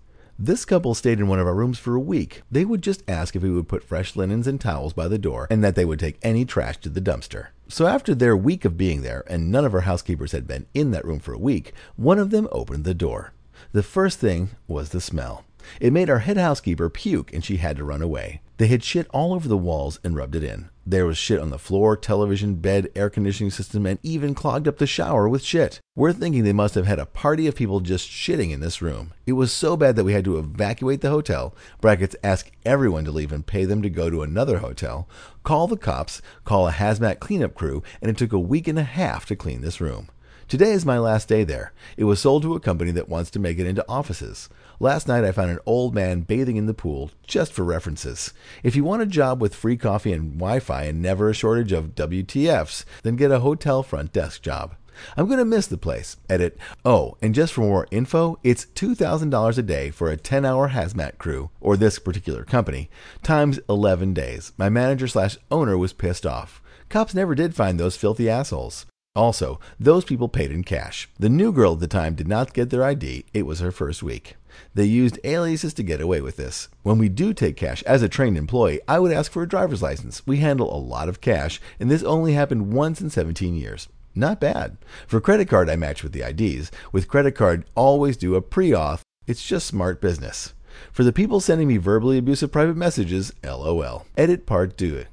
This 0.41 0.65
couple 0.65 0.95
stayed 0.95 1.19
in 1.19 1.27
one 1.27 1.41
of 1.41 1.49
our 1.49 1.55
rooms 1.55 1.81
for 1.81 1.97
a 1.97 2.01
week. 2.01 2.43
They 2.49 2.65
would 2.65 2.81
just 2.81 3.03
ask 3.09 3.35
if 3.35 3.43
we 3.43 3.51
would 3.51 3.67
put 3.67 3.83
fresh 3.83 4.15
linens 4.15 4.47
and 4.47 4.61
towels 4.61 4.93
by 4.93 5.09
the 5.09 5.19
door 5.19 5.49
and 5.51 5.65
that 5.65 5.75
they 5.75 5.85
would 5.85 5.99
take 5.99 6.17
any 6.23 6.45
trash 6.45 6.77
to 6.79 6.89
the 6.89 7.01
dumpster. 7.01 7.49
So 7.67 7.89
after 7.89 8.15
their 8.15 8.37
week 8.37 8.65
of 8.65 8.79
being 8.79 9.03
there, 9.03 9.25
and 9.27 9.51
none 9.51 9.65
of 9.65 9.75
our 9.75 9.81
housekeepers 9.81 10.31
had 10.31 10.47
been 10.47 10.67
in 10.75 10.93
that 10.93 11.05
room 11.05 11.19
for 11.19 11.33
a 11.33 11.39
week, 11.39 11.73
one 11.97 12.21
of 12.21 12.31
them 12.31 12.47
opened 12.53 12.85
the 12.85 12.95
door. 12.95 13.33
The 13.73 13.83
first 13.83 14.19
thing 14.19 14.51
was 14.67 14.91
the 14.91 15.01
smell. 15.01 15.45
It 15.79 15.93
made 15.93 16.09
our 16.09 16.21
head 16.21 16.39
housekeeper 16.39 16.89
puke 16.89 17.35
and 17.35 17.45
she 17.45 17.59
had 17.59 17.77
to 17.77 17.85
run 17.85 18.01
away. 18.01 18.41
They 18.57 18.69
had 18.69 18.83
shit 18.83 19.07
all 19.11 19.35
over 19.35 19.47
the 19.47 19.59
walls 19.59 20.01
and 20.03 20.17
rubbed 20.17 20.35
it 20.35 20.43
in. 20.43 20.71
There 20.87 21.05
was 21.05 21.19
shit 21.19 21.39
on 21.39 21.51
the 21.51 21.59
floor, 21.59 21.95
television, 21.95 22.55
bed, 22.55 22.89
air 22.97 23.11
conditioning 23.11 23.51
system, 23.51 23.85
and 23.85 23.99
even 24.03 24.35
clogged 24.35 24.67
up 24.67 24.79
the 24.79 24.87
shower 24.87 25.29
with 25.29 25.45
shit. 25.45 25.81
We're 25.95 26.15
thinking 26.15 26.45
they 26.45 26.55
must 26.55 26.75
have 26.77 26.87
had 26.87 26.99
a 26.99 27.05
party 27.05 27.47
of 27.47 27.55
people 27.55 27.81
just 27.81 28.09
shitting 28.09 28.53
in 28.53 28.61
this 28.61 28.81
room. 28.81 29.13
It 29.27 29.35
was 29.35 29.53
so 29.53 29.77
bad 29.77 29.97
that 29.97 30.05
we 30.05 30.15
had 30.15 30.25
to 30.25 30.39
evacuate 30.39 31.03
the 31.03 31.11
hotel, 31.11 31.55
brackets 31.83 32.17
ask 32.25 32.51
everyone 32.65 33.05
to 33.05 33.13
leave 33.13 33.33
and 33.33 33.47
pay 33.47 33.67
them 33.67 33.83
to 33.83 33.91
go 33.91 34.09
to 34.09 34.23
another 34.23 34.59
hotel, 34.59 35.07
call 35.45 35.67
the 35.67 35.77
cops, 35.77 36.23
call 36.47 36.67
a 36.67 36.73
hazmat 36.73 37.21
cleanup 37.21 37.55
crew, 37.55 37.83
and 38.01 38.11
it 38.11 38.17
took 38.17 38.33
a 38.33 38.39
week 38.39 38.67
and 38.67 38.79
a 38.79 38.85
half 38.85 39.27
to 39.27 39.37
clean 39.37 39.61
this 39.61 39.83
room. 39.83 40.09
Today 40.49 40.73
is 40.73 40.87
my 40.87 40.99
last 40.99 41.29
day 41.29 41.45
there. 41.45 41.75
It 41.99 42.05
was 42.05 42.23
sold 42.23 42.43
to 42.45 42.55
a 42.55 42.61
company 42.61 42.91
that 42.93 43.11
wants 43.11 43.31
to 43.33 43.39
make 43.39 43.59
it 43.59 43.67
into 43.67 43.85
offices. 43.87 44.49
Last 44.81 45.07
night 45.07 45.23
I 45.23 45.31
found 45.31 45.51
an 45.51 45.59
old 45.67 45.95
man 45.95 46.23
bathing 46.23 46.57
in 46.57 46.65
the 46.65 46.73
pool, 46.73 47.11
just 47.27 47.53
for 47.53 47.65
references. 47.65 48.33
If 48.63 48.75
you 48.75 48.83
want 48.83 49.03
a 49.03 49.07
job 49.07 49.43
with 49.43 49.55
free 49.55 49.77
coffee 49.77 50.11
and 50.11 50.39
Wi 50.39 50.61
Fi 50.61 50.85
and 50.85 51.03
never 51.03 51.29
a 51.29 51.35
shortage 51.35 51.73
of 51.73 51.95
WTFs, 51.95 52.87
then 53.03 53.17
get 53.17 53.31
a 53.31 53.41
hotel 53.41 53.83
front 53.83 54.15
desk 54.15 54.41
job. 54.41 54.75
I'm 55.19 55.27
going 55.27 55.39
to 55.39 55.45
miss 55.45 55.67
the 55.67 55.77
place. 55.77 56.17
Edit. 56.31 56.57
Oh, 56.83 57.19
and 57.21 57.35
just 57.35 57.53
for 57.53 57.61
more 57.61 57.87
info, 57.91 58.39
it's 58.43 58.65
$2,000 58.75 59.59
a 59.59 59.63
day 59.63 59.91
for 59.91 60.09
a 60.09 60.17
10 60.17 60.47
hour 60.47 60.71
hazmat 60.71 61.19
crew, 61.19 61.51
or 61.61 61.77
this 61.77 61.99
particular 61.99 62.45
company, 62.45 62.89
times 63.23 63.61
11 63.69 64.15
days. 64.15 64.55
My 64.57 64.71
manager 64.71 65.09
slash 65.09 65.37
owner 65.51 65.77
was 65.77 65.93
pissed 65.93 66.25
off. 66.25 66.63
Cops 66.89 67.15
never 67.15 67.35
did 67.35 67.55
find 67.55 67.79
those 67.79 67.99
filthy 67.99 68.31
assholes. 68.31 68.87
Also, 69.19 69.59
those 69.81 70.05
people 70.05 70.29
paid 70.29 70.53
in 70.53 70.63
cash. 70.63 71.09
The 71.19 71.29
new 71.29 71.51
girl 71.51 71.73
at 71.73 71.81
the 71.81 71.89
time 71.89 72.15
did 72.15 72.29
not 72.29 72.55
get 72.55 72.71
their 72.71 72.85
ID, 72.85 73.25
it 73.35 73.47
was 73.47 73.59
her 73.59 73.73
first 73.73 74.01
week. 74.01 74.37
They 74.75 74.85
used 74.85 75.19
aliases 75.25 75.75
to 75.75 75.83
get 75.83 76.01
away 76.01 76.21
with 76.21 76.37
this. 76.37 76.69
When 76.85 76.99
we 76.99 77.09
do 77.09 77.33
take 77.33 77.57
cash 77.57 77.83
as 77.83 78.01
a 78.01 78.09
trained 78.09 78.39
employee, 78.39 78.81
I 78.87 79.01
would 79.01 79.11
ask 79.11 79.33
for 79.33 79.43
a 79.43 79.49
driver's 79.49 79.83
license. 79.83 80.25
We 80.25 80.37
handle 80.37 80.73
a 80.73 80.79
lot 80.79 81.09
of 81.09 81.21
cash, 81.21 81.61
and 81.81 81.91
this 81.91 82.05
only 82.05 82.35
happened 82.35 82.73
once 82.73 83.01
in 83.01 83.11
17 83.11 83.57
years. 83.57 83.89
Not 84.15 84.39
bad. 84.39 84.77
For 85.09 85.21
credit 85.21 85.49
card, 85.49 85.69
I 85.69 85.75
match 85.75 86.05
with 86.05 86.13
the 86.13 86.23
IDs. 86.23 86.71
With 86.93 87.09
credit 87.09 87.33
card, 87.33 87.65
always 87.75 88.17
do 88.17 88.37
a 88.37 88.41
pre 88.41 88.71
auth. 88.71 89.01
It's 89.27 89.45
just 89.45 89.67
smart 89.67 90.01
business. 90.01 90.55
For 90.93 91.03
the 91.03 91.13
people 91.13 91.41
sending 91.41 91.67
me 91.67 91.77
verbally 91.77 92.19
abusive 92.19 92.53
private 92.53 92.77
messages, 92.77 93.33
lol. 93.43 94.07
Edit 94.17 94.47
part 94.47 94.79
2. 94.79 95.07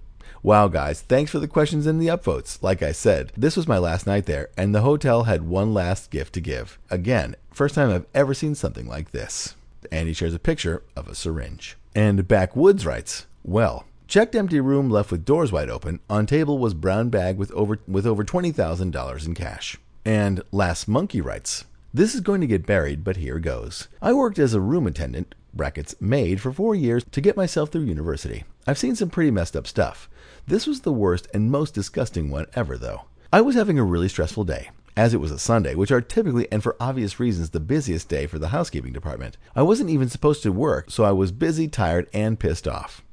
Wow, 0.46 0.68
guys, 0.68 1.02
thanks 1.02 1.32
for 1.32 1.40
the 1.40 1.48
questions 1.48 1.88
and 1.88 2.00
the 2.00 2.06
upvotes. 2.06 2.62
Like 2.62 2.84
I 2.84 2.92
said, 2.92 3.32
this 3.36 3.58
was 3.58 3.68
my 3.68 3.80
last 3.80 4.06
night 4.06 4.28
there, 4.28 4.50
and 4.56 4.76
the 4.76 4.82
hotel 4.82 5.24
had 5.24 5.48
one 5.48 5.74
last 5.74 6.12
gift 6.12 6.36
to 6.36 6.40
give. 6.40 6.78
Again, 6.92 7.36
first 7.52 7.74
time 7.74 7.90
I've 7.90 8.06
ever 8.14 8.36
seen 8.36 8.54
something 8.54 8.88
like 8.88 9.10
this. 9.10 9.56
And 9.92 10.08
he 10.08 10.14
shares 10.14 10.36
a 10.36 10.40
picture 10.40 10.84
of 10.96 11.08
a 11.08 11.16
syringe. 11.16 11.78
And 11.96 12.28
Backwoods 12.28 12.86
writes, 12.86 13.26
Well, 13.44 13.86
checked 14.08 14.36
empty 14.36 14.60
room 14.60 14.88
left 14.88 15.10
with 15.10 15.26
doors 15.26 15.52
wide 15.52 15.72
open. 15.72 16.00
On 16.12 16.28
table 16.28 16.60
was 16.60 16.76
brown 16.76 17.10
bag 17.10 17.38
with 17.38 17.52
over 17.54 17.80
with 17.88 18.06
over 18.06 18.24
twenty 18.24 18.52
thousand 18.52 18.92
dollars 18.92 19.26
in 19.26 19.34
cash. 19.34 19.78
And 20.06 20.44
Last 20.52 20.88
Monkey 20.88 21.22
writes, 21.22 21.66
This 21.92 22.14
is 22.14 22.22
going 22.22 22.42
to 22.42 22.48
get 22.48 22.68
buried, 22.68 23.04
but 23.04 23.18
here 23.18 23.40
goes. 23.40 23.88
I 24.00 24.14
worked 24.14 24.38
as 24.38 24.54
a 24.54 24.62
room 24.62 24.86
attendant, 24.86 25.34
brackets 25.56 25.96
maid, 26.00 26.40
for 26.40 26.52
four 26.54 26.76
years 26.76 27.04
to 27.14 27.20
get 27.20 27.36
myself 27.36 27.72
through 27.72 27.86
university. 27.86 28.44
I've 28.68 28.78
seen 28.78 28.96
some 28.96 29.10
pretty 29.10 29.32
messed 29.32 29.56
up 29.56 29.66
stuff. 29.66 30.08
This 30.48 30.68
was 30.68 30.82
the 30.82 30.94
worst 30.94 31.28
and 31.34 31.50
most 31.50 31.74
disgusting 31.74 32.30
one 32.30 32.46
ever, 32.54 32.78
though. 32.78 33.06
I 33.34 33.42
was 33.42 33.56
having 33.56 33.80
a 33.80 33.84
really 33.84 34.08
stressful 34.08 34.44
day 34.44 34.70
as 34.96 35.12
it 35.12 35.20
was 35.20 35.32
a 35.32 35.40
Sunday, 35.40 35.74
which 35.74 35.92
are 35.92 36.02
typically 36.02 36.48
and 36.52 36.62
for 36.62 36.76
obvious 36.80 37.20
reasons 37.20 37.50
the 37.50 37.60
busiest 37.60 38.08
day 38.10 38.28
for 38.28 38.38
the 38.38 38.50
housekeeping 38.50 38.94
department. 38.94 39.38
I 39.56 39.64
wasn't 39.64 39.90
even 39.90 40.08
supposed 40.08 40.44
to 40.44 40.52
work, 40.52 40.92
so 40.92 41.04
I 41.04 41.14
was 41.14 41.32
busy, 41.32 41.68
tired, 41.68 42.08
and 42.14 42.40
pissed 42.40 42.68
off. 42.68 43.04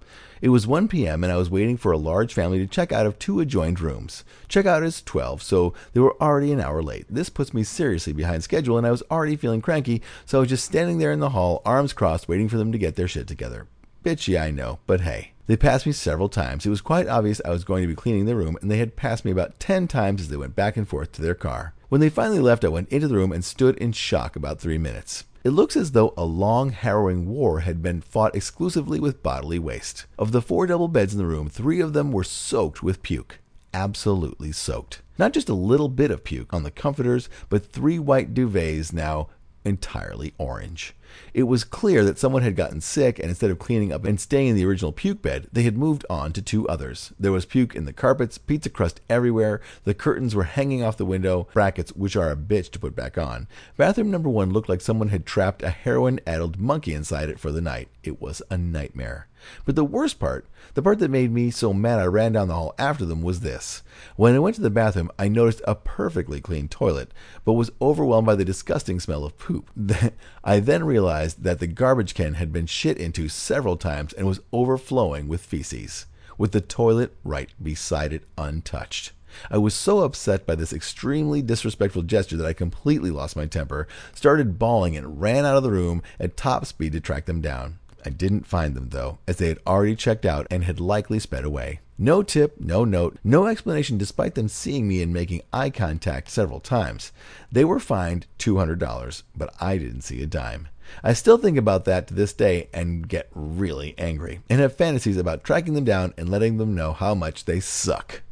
It 0.42 0.50
was 0.50 0.66
1 0.66 0.88
p.m., 0.88 1.24
and 1.24 1.32
I 1.32 1.38
was 1.38 1.48
waiting 1.48 1.78
for 1.78 1.90
a 1.90 1.96
large 1.96 2.34
family 2.34 2.58
to 2.58 2.66
check 2.66 2.92
out 2.92 3.06
of 3.06 3.18
two 3.18 3.40
adjoined 3.40 3.80
rooms. 3.80 4.24
Checkout 4.50 4.84
is 4.84 5.00
12, 5.00 5.42
so 5.42 5.72
they 5.94 6.00
were 6.00 6.20
already 6.22 6.52
an 6.52 6.60
hour 6.60 6.82
late. 6.82 7.06
This 7.08 7.30
puts 7.30 7.54
me 7.54 7.62
seriously 7.64 8.12
behind 8.12 8.44
schedule, 8.44 8.76
and 8.76 8.86
I 8.86 8.90
was 8.90 9.04
already 9.10 9.36
feeling 9.36 9.62
cranky, 9.62 10.02
so 10.26 10.36
I 10.36 10.40
was 10.40 10.50
just 10.50 10.66
standing 10.66 10.98
there 10.98 11.12
in 11.12 11.20
the 11.20 11.30
hall, 11.30 11.62
arms 11.64 11.94
crossed, 11.94 12.28
waiting 12.28 12.50
for 12.50 12.58
them 12.58 12.72
to 12.72 12.78
get 12.78 12.96
their 12.96 13.08
shit 13.08 13.26
together. 13.26 13.68
Bitchy, 14.04 14.38
I 14.38 14.50
know, 14.50 14.80
but 14.86 15.00
hey. 15.00 15.32
They 15.52 15.56
passed 15.58 15.84
me 15.84 15.92
several 15.92 16.30
times. 16.30 16.64
It 16.64 16.70
was 16.70 16.80
quite 16.80 17.06
obvious 17.06 17.42
I 17.44 17.50
was 17.50 17.62
going 17.62 17.82
to 17.82 17.86
be 17.86 17.94
cleaning 17.94 18.24
the 18.24 18.34
room, 18.34 18.56
and 18.62 18.70
they 18.70 18.78
had 18.78 18.96
passed 18.96 19.22
me 19.22 19.30
about 19.30 19.60
10 19.60 19.86
times 19.86 20.22
as 20.22 20.28
they 20.28 20.36
went 20.38 20.56
back 20.56 20.78
and 20.78 20.88
forth 20.88 21.12
to 21.12 21.20
their 21.20 21.34
car. 21.34 21.74
When 21.90 22.00
they 22.00 22.08
finally 22.08 22.38
left, 22.38 22.64
I 22.64 22.68
went 22.68 22.88
into 22.88 23.06
the 23.06 23.16
room 23.16 23.32
and 23.32 23.44
stood 23.44 23.76
in 23.76 23.92
shock 23.92 24.34
about 24.34 24.60
three 24.60 24.78
minutes. 24.78 25.24
It 25.44 25.50
looks 25.50 25.76
as 25.76 25.92
though 25.92 26.14
a 26.16 26.24
long, 26.24 26.70
harrowing 26.70 27.28
war 27.28 27.60
had 27.60 27.82
been 27.82 28.00
fought 28.00 28.34
exclusively 28.34 28.98
with 28.98 29.22
bodily 29.22 29.58
waste. 29.58 30.06
Of 30.18 30.32
the 30.32 30.40
four 30.40 30.66
double 30.66 30.88
beds 30.88 31.12
in 31.12 31.18
the 31.18 31.26
room, 31.26 31.50
three 31.50 31.82
of 31.82 31.92
them 31.92 32.12
were 32.12 32.24
soaked 32.24 32.82
with 32.82 33.02
puke. 33.02 33.38
Absolutely 33.74 34.52
soaked. 34.52 35.02
Not 35.18 35.34
just 35.34 35.50
a 35.50 35.54
little 35.54 35.90
bit 35.90 36.10
of 36.10 36.24
puke 36.24 36.54
on 36.54 36.62
the 36.62 36.70
comforters, 36.70 37.28
but 37.50 37.66
three 37.66 37.98
white 37.98 38.32
duvets 38.32 38.90
now 38.90 39.28
entirely 39.66 40.32
orange. 40.38 40.94
It 41.34 41.44
was 41.44 41.64
clear 41.64 42.04
that 42.04 42.18
someone 42.18 42.42
had 42.42 42.56
gotten 42.56 42.80
sick, 42.80 43.18
and 43.18 43.28
instead 43.28 43.50
of 43.50 43.58
cleaning 43.58 43.92
up 43.92 44.04
and 44.04 44.20
staying 44.20 44.48
in 44.48 44.56
the 44.56 44.64
original 44.64 44.92
puke 44.92 45.22
bed, 45.22 45.48
they 45.52 45.62
had 45.62 45.76
moved 45.76 46.04
on 46.08 46.32
to 46.32 46.42
two 46.42 46.68
others. 46.68 47.12
There 47.18 47.32
was 47.32 47.44
puke 47.44 47.74
in 47.74 47.84
the 47.84 47.92
carpets, 47.92 48.38
pizza 48.38 48.70
crust 48.70 49.00
everywhere, 49.08 49.60
the 49.84 49.94
curtains 49.94 50.34
were 50.34 50.44
hanging 50.44 50.82
off 50.82 50.96
the 50.96 51.04
window, 51.04 51.48
brackets, 51.52 51.92
which 51.92 52.16
are 52.16 52.30
a 52.30 52.36
bitch 52.36 52.70
to 52.72 52.78
put 52.78 52.94
back 52.94 53.18
on. 53.18 53.48
Bathroom 53.76 54.10
number 54.10 54.28
one 54.28 54.52
looked 54.52 54.68
like 54.68 54.80
someone 54.80 55.08
had 55.08 55.26
trapped 55.26 55.62
a 55.62 55.70
heroin 55.70 56.20
addled 56.26 56.58
monkey 56.58 56.94
inside 56.94 57.28
it 57.28 57.38
for 57.38 57.52
the 57.52 57.60
night. 57.60 57.88
It 58.02 58.20
was 58.20 58.42
a 58.50 58.56
nightmare. 58.56 59.28
But 59.64 59.76
the 59.76 59.84
worst 59.84 60.18
part, 60.18 60.46
the 60.74 60.82
part 60.82 60.98
that 61.00 61.10
made 61.10 61.32
me 61.32 61.50
so 61.50 61.72
mad 61.72 61.98
I 61.98 62.04
ran 62.04 62.32
down 62.32 62.48
the 62.48 62.54
hall 62.54 62.74
after 62.78 63.04
them, 63.04 63.22
was 63.22 63.40
this. 63.40 63.82
When 64.16 64.34
I 64.34 64.38
went 64.38 64.56
to 64.56 64.62
the 64.62 64.70
bathroom, 64.70 65.10
I 65.18 65.28
noticed 65.28 65.62
a 65.66 65.74
perfectly 65.74 66.40
clean 66.40 66.68
toilet, 66.68 67.12
but 67.44 67.54
was 67.54 67.70
overwhelmed 67.80 68.26
by 68.26 68.34
the 68.34 68.44
disgusting 68.44 69.00
smell 69.00 69.24
of 69.24 69.38
poop. 69.38 69.70
I 70.44 70.60
then 70.60 70.84
realized 70.84 71.42
that 71.42 71.58
the 71.58 71.66
garbage 71.66 72.14
can 72.14 72.34
had 72.34 72.52
been 72.52 72.66
shit 72.66 72.98
into 72.98 73.28
several 73.28 73.76
times 73.76 74.12
and 74.12 74.26
was 74.26 74.40
overflowing 74.52 75.28
with 75.28 75.40
feces, 75.40 76.06
with 76.38 76.52
the 76.52 76.60
toilet 76.60 77.14
right 77.24 77.50
beside 77.62 78.12
it 78.12 78.24
untouched. 78.38 79.12
I 79.50 79.58
was 79.58 79.74
so 79.74 80.00
upset 80.00 80.46
by 80.46 80.54
this 80.54 80.72
extremely 80.72 81.42
disrespectful 81.42 82.02
gesture 82.02 82.36
that 82.36 82.46
I 82.46 82.52
completely 82.52 83.10
lost 83.10 83.36
my 83.36 83.46
temper, 83.46 83.88
started 84.14 84.58
bawling, 84.58 84.96
and 84.96 85.20
ran 85.20 85.44
out 85.44 85.56
of 85.56 85.62
the 85.62 85.70
room 85.70 86.02
at 86.20 86.36
top 86.36 86.66
speed 86.66 86.92
to 86.92 87.00
track 87.00 87.26
them 87.26 87.40
down. 87.40 87.78
I 88.04 88.10
didn't 88.10 88.46
find 88.46 88.74
them, 88.74 88.88
though, 88.90 89.18
as 89.26 89.36
they 89.36 89.48
had 89.48 89.60
already 89.66 89.96
checked 89.96 90.24
out 90.24 90.46
and 90.50 90.64
had 90.64 90.80
likely 90.80 91.18
sped 91.18 91.44
away. 91.44 91.80
No 91.98 92.22
tip, 92.22 92.60
no 92.60 92.84
note, 92.84 93.18
no 93.22 93.46
explanation, 93.46 93.98
despite 93.98 94.34
them 94.34 94.48
seeing 94.48 94.88
me 94.88 95.02
and 95.02 95.12
making 95.12 95.42
eye 95.52 95.70
contact 95.70 96.30
several 96.30 96.58
times. 96.58 97.12
They 97.50 97.64
were 97.64 97.78
fined 97.78 98.26
$200, 98.38 99.22
but 99.36 99.54
I 99.60 99.78
didn't 99.78 100.00
see 100.00 100.22
a 100.22 100.26
dime. 100.26 100.68
I 101.04 101.12
still 101.12 101.38
think 101.38 101.56
about 101.56 101.84
that 101.84 102.08
to 102.08 102.14
this 102.14 102.32
day 102.32 102.68
and 102.72 103.08
get 103.08 103.28
really 103.34 103.94
angry, 103.98 104.40
and 104.50 104.60
have 104.60 104.76
fantasies 104.76 105.16
about 105.16 105.44
tracking 105.44 105.74
them 105.74 105.84
down 105.84 106.12
and 106.16 106.28
letting 106.28 106.56
them 106.56 106.74
know 106.74 106.92
how 106.92 107.14
much 107.14 107.44
they 107.44 107.60
suck. 107.60 108.22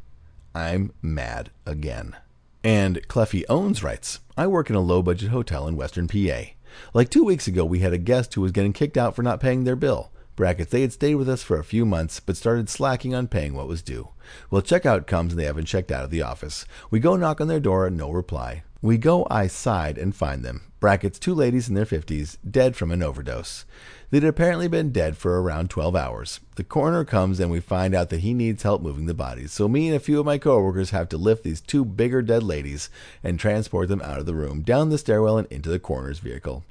I'm 0.54 0.92
mad 1.00 1.50
again. 1.64 2.16
And 2.64 3.06
Cleffy 3.08 3.44
Owens 3.48 3.82
writes 3.82 4.20
I 4.36 4.46
work 4.46 4.68
in 4.68 4.76
a 4.76 4.80
low 4.80 5.02
budget 5.02 5.30
hotel 5.30 5.66
in 5.68 5.76
Western 5.76 6.08
PA. 6.08 6.50
Like 6.94 7.08
two 7.08 7.24
weeks 7.24 7.46
ago, 7.46 7.64
we 7.64 7.80
had 7.80 7.92
a 7.92 7.98
guest 7.98 8.34
who 8.34 8.40
was 8.40 8.52
getting 8.52 8.72
kicked 8.72 8.96
out 8.96 9.14
for 9.14 9.22
not 9.22 9.40
paying 9.40 9.64
their 9.64 9.76
bill. 9.76 10.10
Brackets, 10.36 10.70
they 10.70 10.80
had 10.80 10.92
stayed 10.92 11.16
with 11.16 11.28
us 11.28 11.42
for 11.42 11.58
a 11.58 11.64
few 11.64 11.84
months, 11.84 12.20
but 12.20 12.36
started 12.36 12.68
slacking 12.68 13.14
on 13.14 13.28
paying 13.28 13.54
what 13.54 13.68
was 13.68 13.82
due. 13.82 14.08
Well, 14.50 14.62
checkout 14.62 15.06
comes 15.06 15.32
and 15.32 15.40
they 15.40 15.44
haven't 15.44 15.66
checked 15.66 15.92
out 15.92 16.04
of 16.04 16.10
the 16.10 16.22
office. 16.22 16.64
We 16.90 17.00
go 17.00 17.16
knock 17.16 17.40
on 17.40 17.48
their 17.48 17.60
door 17.60 17.86
and 17.86 17.96
no 17.96 18.10
reply. 18.10 18.62
We 18.82 18.96
go 18.96 19.26
side 19.48 19.98
and 19.98 20.16
find 20.16 20.42
them. 20.42 20.62
Brackets, 20.80 21.18
two 21.18 21.34
ladies 21.34 21.68
in 21.68 21.74
their 21.74 21.84
50s, 21.84 22.38
dead 22.50 22.76
from 22.76 22.90
an 22.90 23.02
overdose. 23.02 23.66
They'd 24.10 24.24
apparently 24.24 24.68
been 24.68 24.90
dead 24.90 25.18
for 25.18 25.42
around 25.42 25.68
12 25.68 25.94
hours. 25.94 26.40
The 26.56 26.64
coroner 26.64 27.04
comes 27.04 27.40
and 27.40 27.50
we 27.50 27.60
find 27.60 27.94
out 27.94 28.08
that 28.08 28.20
he 28.20 28.32
needs 28.32 28.62
help 28.62 28.80
moving 28.80 29.04
the 29.04 29.12
bodies, 29.12 29.52
so 29.52 29.68
me 29.68 29.88
and 29.88 29.96
a 29.96 30.00
few 30.00 30.18
of 30.18 30.24
my 30.24 30.38
coworkers 30.38 30.90
have 30.90 31.10
to 31.10 31.18
lift 31.18 31.44
these 31.44 31.60
two 31.60 31.84
bigger 31.84 32.22
dead 32.22 32.42
ladies 32.42 32.88
and 33.22 33.38
transport 33.38 33.88
them 33.88 34.00
out 34.00 34.18
of 34.18 34.24
the 34.24 34.34
room, 34.34 34.62
down 34.62 34.88
the 34.88 34.96
stairwell 34.96 35.36
and 35.36 35.46
into 35.48 35.68
the 35.68 35.78
coroner's 35.78 36.18
vehicle. 36.18 36.64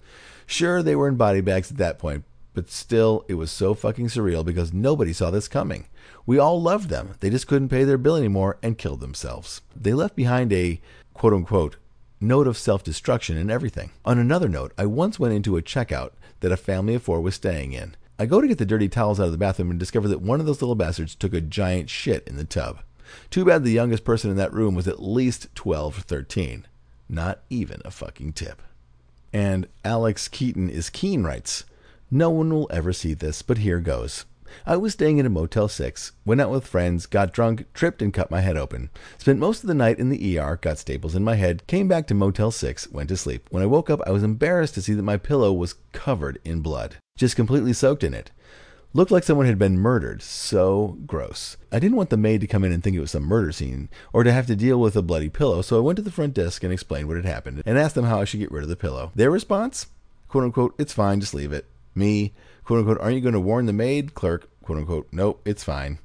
Sure, 0.48 0.82
they 0.82 0.96
were 0.96 1.08
in 1.08 1.16
body 1.16 1.42
bags 1.42 1.70
at 1.70 1.78
that 1.78 2.00
point, 2.00 2.24
but 2.56 2.72
still, 2.72 3.24
it 3.28 3.36
was 3.36 3.52
so 3.52 3.76
fucking 3.76 4.08
surreal 4.08 4.44
because 4.44 4.74
nobody 4.74 5.14
saw 5.14 5.30
this 5.30 5.48
coming. 5.48 5.86
We 6.26 6.40
all 6.40 6.60
loved 6.60 6.90
them. 6.90 7.12
They 7.20 7.30
just 7.30 7.46
couldn't 7.46 7.70
pay 7.70 7.84
their 7.84 8.00
bill 8.00 8.16
anymore 8.16 8.58
and 8.64 8.80
killed 8.80 9.00
themselves. 9.00 9.62
They 9.76 9.94
left 9.94 10.16
behind 10.16 10.52
a 10.52 10.82
quote 11.14 11.34
unquote 11.34 11.76
note 12.22 12.48
of 12.48 12.58
self 12.58 12.84
destruction 12.84 13.38
and 13.38 13.52
everything. 13.52 13.92
On 14.06 14.18
another 14.20 14.50
note, 14.50 14.74
I 14.78 14.86
once 14.86 15.20
went 15.20 15.34
into 15.34 15.58
a 15.58 15.62
checkout 15.62 16.12
that 16.40 16.52
a 16.52 16.58
family 16.58 16.96
of 16.96 17.04
four 17.04 17.22
was 17.22 17.36
staying 17.36 17.74
in. 17.74 17.96
I 18.18 18.26
go 18.26 18.42
to 18.42 18.48
get 18.48 18.58
the 18.58 18.66
dirty 18.66 18.90
towels 18.90 19.20
out 19.20 19.28
of 19.28 19.32
the 19.32 19.38
bathroom 19.38 19.72
and 19.72 19.80
discover 19.80 20.08
that 20.10 20.22
one 20.22 20.40
of 20.40 20.46
those 20.46 20.62
little 20.62 20.76
bastards 20.76 21.16
took 21.16 21.34
a 21.34 21.42
giant 21.42 21.90
shit 21.90 22.28
in 22.28 22.36
the 22.36 22.44
tub. 22.44 22.80
Too 23.30 23.46
bad 23.46 23.64
the 23.64 23.72
youngest 23.72 24.04
person 24.04 24.30
in 24.30 24.38
that 24.38 24.54
room 24.54 24.76
was 24.76 24.88
at 24.88 25.02
least 25.02 25.48
12 25.56 26.00
or 26.00 26.02
13. 26.02 26.68
Not 27.08 27.40
even 27.50 27.82
a 27.86 27.92
fucking 27.92 28.34
tip. 28.34 28.62
And 29.32 29.68
Alex 29.86 30.28
Keaton 30.28 30.70
is 30.70 30.90
keen 30.90 31.24
writes, 31.24 31.64
No 32.12 32.30
one 32.30 32.54
will 32.54 32.68
ever 32.72 32.94
see 32.94 33.14
this, 33.14 33.42
but 33.42 33.60
here 33.60 33.80
goes. 33.80 34.26
I 34.66 34.78
was 34.78 34.94
staying 34.94 35.18
in 35.18 35.26
a 35.26 35.30
Motel 35.30 35.68
6, 35.68 36.12
went 36.26 36.42
out 36.42 36.52
with 36.52 36.68
friends, 36.68 37.06
got 37.06 37.34
drunk, 37.34 37.66
tripped, 37.74 38.02
and 38.02 38.14
cut 38.14 38.32
my 38.32 38.42
head 38.42 38.58
open. 38.58 38.90
Spent 39.18 39.40
most 39.40 39.64
of 39.64 39.68
the 39.68 39.74
night 39.74 40.00
in 40.00 40.10
the 40.10 40.40
ER, 40.40 40.56
got 40.56 40.78
staples 40.78 41.16
in 41.16 41.24
my 41.24 41.36
head, 41.36 41.66
came 41.68 41.88
back 41.88 42.08
to 42.08 42.14
Motel 42.14 42.52
6, 42.52 42.92
went 42.92 43.10
to 43.10 43.18
sleep. 43.18 43.48
When 43.52 43.64
I 43.64 43.68
woke 43.68 43.90
up, 43.90 44.02
I 44.06 44.12
was 44.12 44.24
embarrassed 44.24 44.76
to 44.76 44.82
see 44.82 44.94
that 44.94 45.04
my 45.04 45.18
pillow 45.18 45.54
was 45.54 45.76
covered 45.92 46.40
in 46.44 46.62
blood, 46.62 46.98
just 47.18 47.36
completely 47.36 47.74
soaked 47.74 48.04
in 48.04 48.14
it. 48.14 48.32
Looked 48.92 49.12
like 49.12 49.24
someone 49.24 49.46
had 49.46 49.60
been 49.60 49.78
murdered. 49.78 50.24
So 50.24 50.98
gross. 51.06 51.58
I 51.72 51.78
didn't 51.78 51.98
want 51.98 52.10
the 52.10 52.18
maid 52.18 52.42
to 52.42 52.48
come 52.48 52.64
in 52.64 52.72
and 52.72 52.84
think 52.84 52.96
it 52.96 53.02
was 53.02 53.12
some 53.12 53.24
murder 53.24 53.52
scene, 53.52 53.90
or 54.12 54.24
to 54.24 54.32
have 54.32 54.48
to 54.48 54.56
deal 54.56 54.80
with 54.80 54.96
a 54.96 55.04
bloody 55.04 55.30
pillow, 55.30 55.62
so 55.62 55.78
I 55.78 55.82
went 55.82 55.98
to 55.98 56.02
the 56.02 56.12
front 56.12 56.34
desk 56.34 56.64
and 56.64 56.74
explained 56.74 57.08
what 57.08 57.18
had 57.18 57.26
happened, 57.26 57.62
and 57.66 57.78
asked 57.78 57.94
them 57.94 58.06
how 58.06 58.20
I 58.20 58.26
should 58.26 58.40
get 58.40 58.52
rid 58.52 58.64
of 58.64 58.70
the 58.70 58.76
pillow. 58.76 59.12
Their 59.14 59.30
response? 59.30 59.88
Quote 60.28 60.44
unquote, 60.44 60.74
it's 60.80 60.94
fine, 60.94 61.20
just 61.20 61.36
leave 61.36 61.52
it. 61.52 61.66
Me, 61.94 62.34
quote 62.70 62.82
unquote, 62.82 63.00
aren't 63.02 63.16
you 63.16 63.22
going 63.22 63.34
to 63.34 63.40
warn 63.40 63.66
the 63.66 63.74
maid? 63.74 64.14
Clerk, 64.14 64.48
quote 64.62 64.78
unquote, 64.78 65.08
nope, 65.12 65.42
it's 65.44 65.64
fine. 65.64 65.98